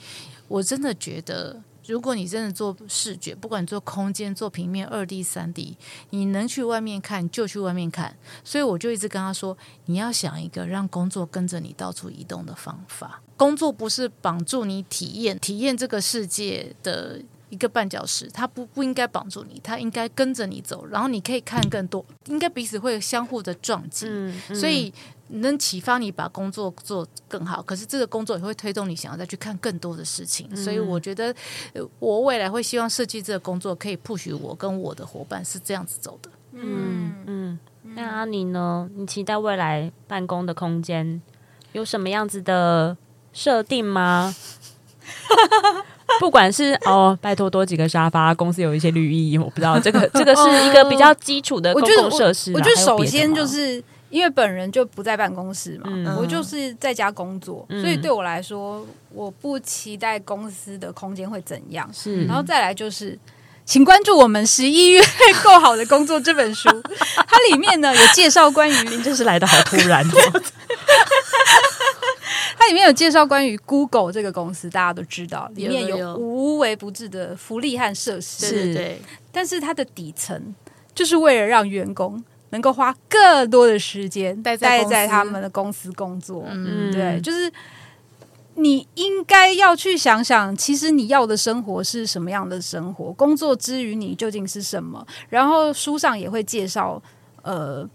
[0.47, 5.75] 我真的觉得，如果你真的做视觉，不管做空间、做平面、二 D、三 D，
[6.11, 8.15] 你能去外面看就去外面看。
[8.45, 9.57] 所以我就一直跟他说，
[9.87, 13.23] 你要想一个让工作跟着你到处移动的方法。
[13.39, 24.07] 工作不是绑住你体验体验这个世界的一个绊脚石，它不不应该绑住你，它应该跟着你走，然后你可以看更多，应该彼此会相互的撞击。
[24.11, 24.93] 嗯嗯、所以。
[25.29, 31.35] 能启发你把工作做更好，可是这个工作也会推动你想要再去看更多的事情，嗯、所以我觉得
[31.99, 36.31] 我未来会希望设计这个工作可以 push 我跟我的伙伴是这样子走的。
[36.53, 37.59] 嗯嗯，
[37.95, 38.89] 那阿妮呢？
[38.95, 41.21] 你期待未来办公的空间
[41.73, 42.97] 有什么样子的
[43.33, 44.35] 设定吗？
[46.21, 52.59] 不管是哦，拜托多几个沙发，公司有一些绿意，我不知道这个这个是一个比较基础的公共设施我。
[52.59, 53.83] 我觉得首先就是
[54.15, 61.91] 因为本人就不在办公室嘛，嗯、我就是在家工作，嗯、所以对我来说，我不期待公司的空间会怎样。
[61.93, 63.19] 是，然后再来就是，
[63.65, 65.03] 请关注我们十一月
[65.43, 66.69] 够好的工作这本书，
[67.27, 70.07] 它里面呢有介绍关于，您真是来的好突然。
[72.57, 79.03] 它里面有介绍关于 Google 这个公司，大家都知道，里面有有无微不至的福利和设施，是对。
[79.33, 80.55] 但是它的底层
[80.95, 82.23] 就是为了让员工
[82.55, 86.45] 能够花更多的时间待在，在他们的公司工作。
[86.49, 87.53] 嗯，对，就是
[88.55, 95.05] 你应该要去想想，其实你要的生活是什么样的生活，工作之余你究竟是什么。
[95.29, 97.03] 然后书上也会介绍，
[97.43, 97.89] 呃。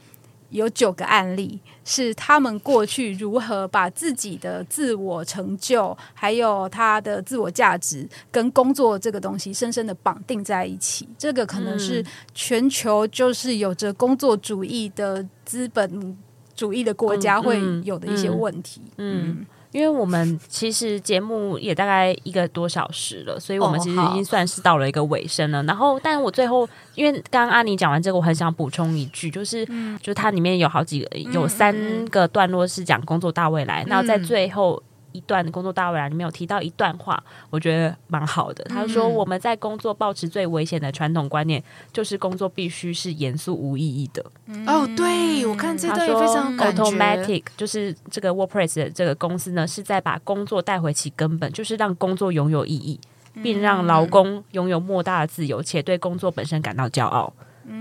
[0.51, 1.59] 有九个案例
[1.89, 11.09] 是他们过去如何把自己的自我成就，还有他的自我价值跟工作这个东西深深的绑定在一起。
[11.17, 16.15] 这个可能是全球就是有着工作主义的资本
[16.55, 18.81] 主义的国家会有的一些问题。
[18.97, 19.09] 嗯。
[19.21, 25.59] 嗯嗯因为我们其实节目也大概一个多小时了，所以我们其实已经算是到了一个尾声了。
[25.59, 31.75] Oh, 然后，但我最后，因为刚刚阿妮讲完这个，我很想补充一句，就是，嗯、就它里面有好几个，有三
[32.07, 34.81] 个段落是讲工作大未来，那、嗯、在最后。
[35.11, 38.63] 一段的工作大未来里面有提到一段话，我觉得蛮好的。
[38.65, 44.23] 他说：“我们在工作保持最危险的传统观念，就是工作必须是严肃无意义的。”
[44.67, 46.83] 哦，对，我看这段也非常感觉。
[46.83, 52.99] Automatic 就是这个 WordPress 的这个公司呢，是在把工作带回其根本，就是让工作拥有意义，
[53.41, 57.33] 并让劳工拥有莫大的自由，且对工作本身感到骄傲。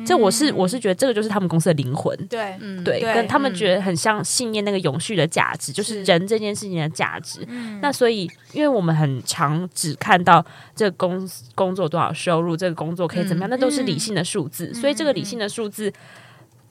[0.04, 7.46] 这我是我是觉得这个就是他们公司的灵魂，对，对，跟他们觉得很像信念那个永续的价值，就是人这件事情的价值。
[7.80, 15.92] 那所以，因为我们很常只看到这个工工作多少收入，这个工作可以怎么样，那都是理性的数字，所以这个理性的数字。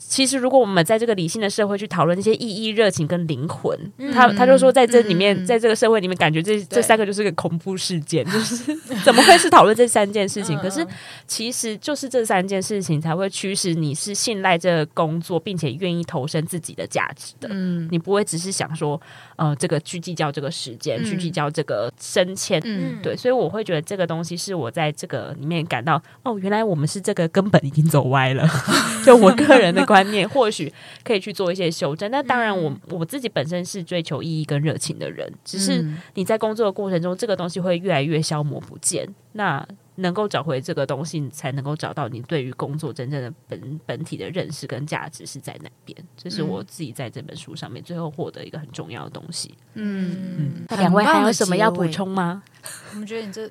[0.10, 10.58] 其实，如果我们在这个理性的社会去讨论这些意义、热情跟灵魂，嗯、他他就说，在这里面，嗯、在这个社会里面，感觉这这三个就是个恐怖事件，就是 怎么会是讨论这三件事情？
[10.60, 10.88] 可是，
[11.28, 17.50] 其实就是这三件事情才会驱使你是信赖这个工作，并且愿意投身自己的价值的。
[17.52, 19.00] 嗯，你不会只是想说，
[19.36, 22.62] 呃，这个去计较这个时间，嗯、去计较这个升迁。
[22.64, 28.48] 嗯，对，所以我会觉得这个东西是我在这个里面感到，哦，原来我们是这个根本已经走歪了。
[29.06, 29.97] 就我个人的观。
[29.98, 30.72] 观念或许
[31.04, 35.84] 可以去做一些修正，那当然我，我我自己本身是追求意义跟热情的人，只是
[36.14, 39.08] 你在工作的过程中，这个东西会越来越消磨不见。
[39.34, 45.98] 那能够找回这个东西，你才能够找到你对于工作真正的本本体的认识跟价值是在哪边。
[46.16, 49.56] 这是我自己在这本书上面最后获得一个很重要的东西。
[49.74, 52.44] 嗯，那两位还有什么要补充吗？
[52.94, 53.50] 我们觉得你这。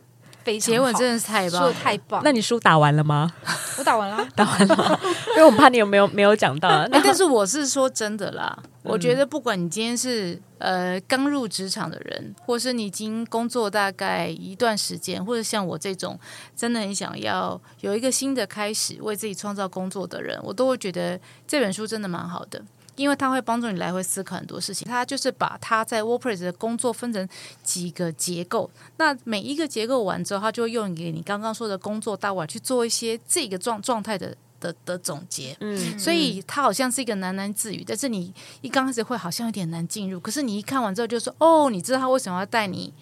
[0.60, 2.20] 结尾真的是太棒，说的太棒。
[2.22, 3.32] 那你书打完了吗？
[3.78, 5.00] 我打完了， 打完了。
[5.30, 6.68] 因为我怕你有没有没有讲到。
[6.68, 16.18] 啊，但是我是说真的啦，嗯、我觉得不管你今天是呃刚入职场的人，或是你已经工作大概一段时间，或者像我这种
[16.56, 22.62] 真的很想要有一个新的开始，为自己创造工作的人，我都会觉得这本书真的蛮好的。
[22.96, 27.28] 因为它会帮助你来回思考很多事情，它就是把它在 WordPress 的工作分成
[27.62, 35.56] 几个结构，那每一个结构完之后，它就会用给你刚刚说的工作大碗去做一些这个状状态的的的总结。
[35.60, 42.92] 嗯，所以它好像是一个喃喃自语，但是你一刚开始会好像有点难进入，可是你一看完之后就说，哦，你知道他为什么要带你。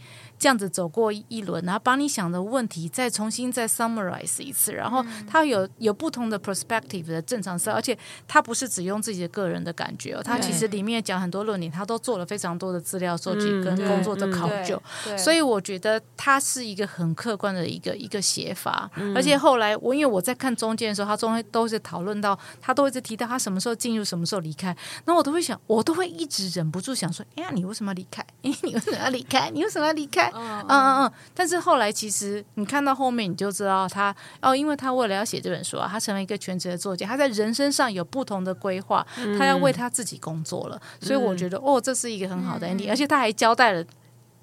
[0.44, 7.96] 这样子走过一轮，然后把你想的问题再重新再 summarize 一次，然后他有有不同的 perspective 的正常思考，而且
[8.28, 14.78] 他不是只用自己的个人的感觉哦，他其实里面讲很多论点，他都做了非常多的资料收集跟工作的考究，
[15.16, 24.76] 所以我觉得他是一个很客观的一个一个写法，而且后来我因为我在看中间的时候，他中间都是讨论到，他都一直提到他什么时候进入，什么时候离开，
[25.06, 28.22] 那我都会想，我都会一直忍不住想说，哎呀，你为什么要离开？
[28.44, 29.48] 哎， 你为什么要离开？
[29.48, 30.30] 你为什么要离开？
[30.34, 39.06] 嗯嗯嗯，但是后来其实你看到后面，你就知道他哦，因为他为了要写这本书啊，他成为一个全职的作家，他在人生上有不同的规划，
[39.38, 43.84] 他要为他自己工作了，嗯、所以我觉得哦，这是一个很好的 ending，、嗯、而且他还交代了。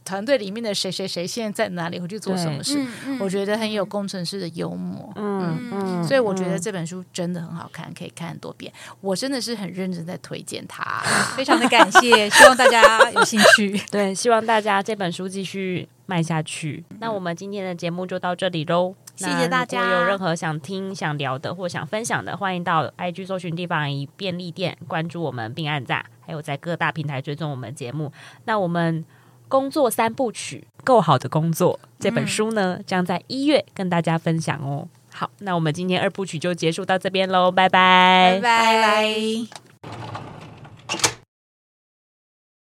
[0.04, 2.84] 团队里面的谁谁谁现在在哪里会去做什么事？
[3.20, 5.12] 我觉得很有工程师的幽默。
[5.16, 8.72] 嗯嗯，所以我觉得这本书真的很好看，可以看很多遍。
[9.00, 11.02] 我真的是很认真在推荐它，
[11.38, 13.80] 非常的感谢，希望大家有兴趣。
[13.92, 16.84] 对，希望大家这本书继续卖下去。
[17.00, 19.84] 那我们今天的节目就到这里喽，谢谢大家。
[19.84, 26.04] 如果有任何想听、想聊的或想分享的，欢迎到 IG 搜寻地方一便利店，关注我们并按赞。
[26.26, 28.12] 还有在各大平台追踪我们节目。
[28.46, 29.04] 那我们
[29.52, 34.88] 工作三部曲，够好的工作这本书呢，将在一月跟大家分享哦。
[35.14, 40.31] 好，那我们今天二部曲就结束到这边喽，拜拜，拜拜。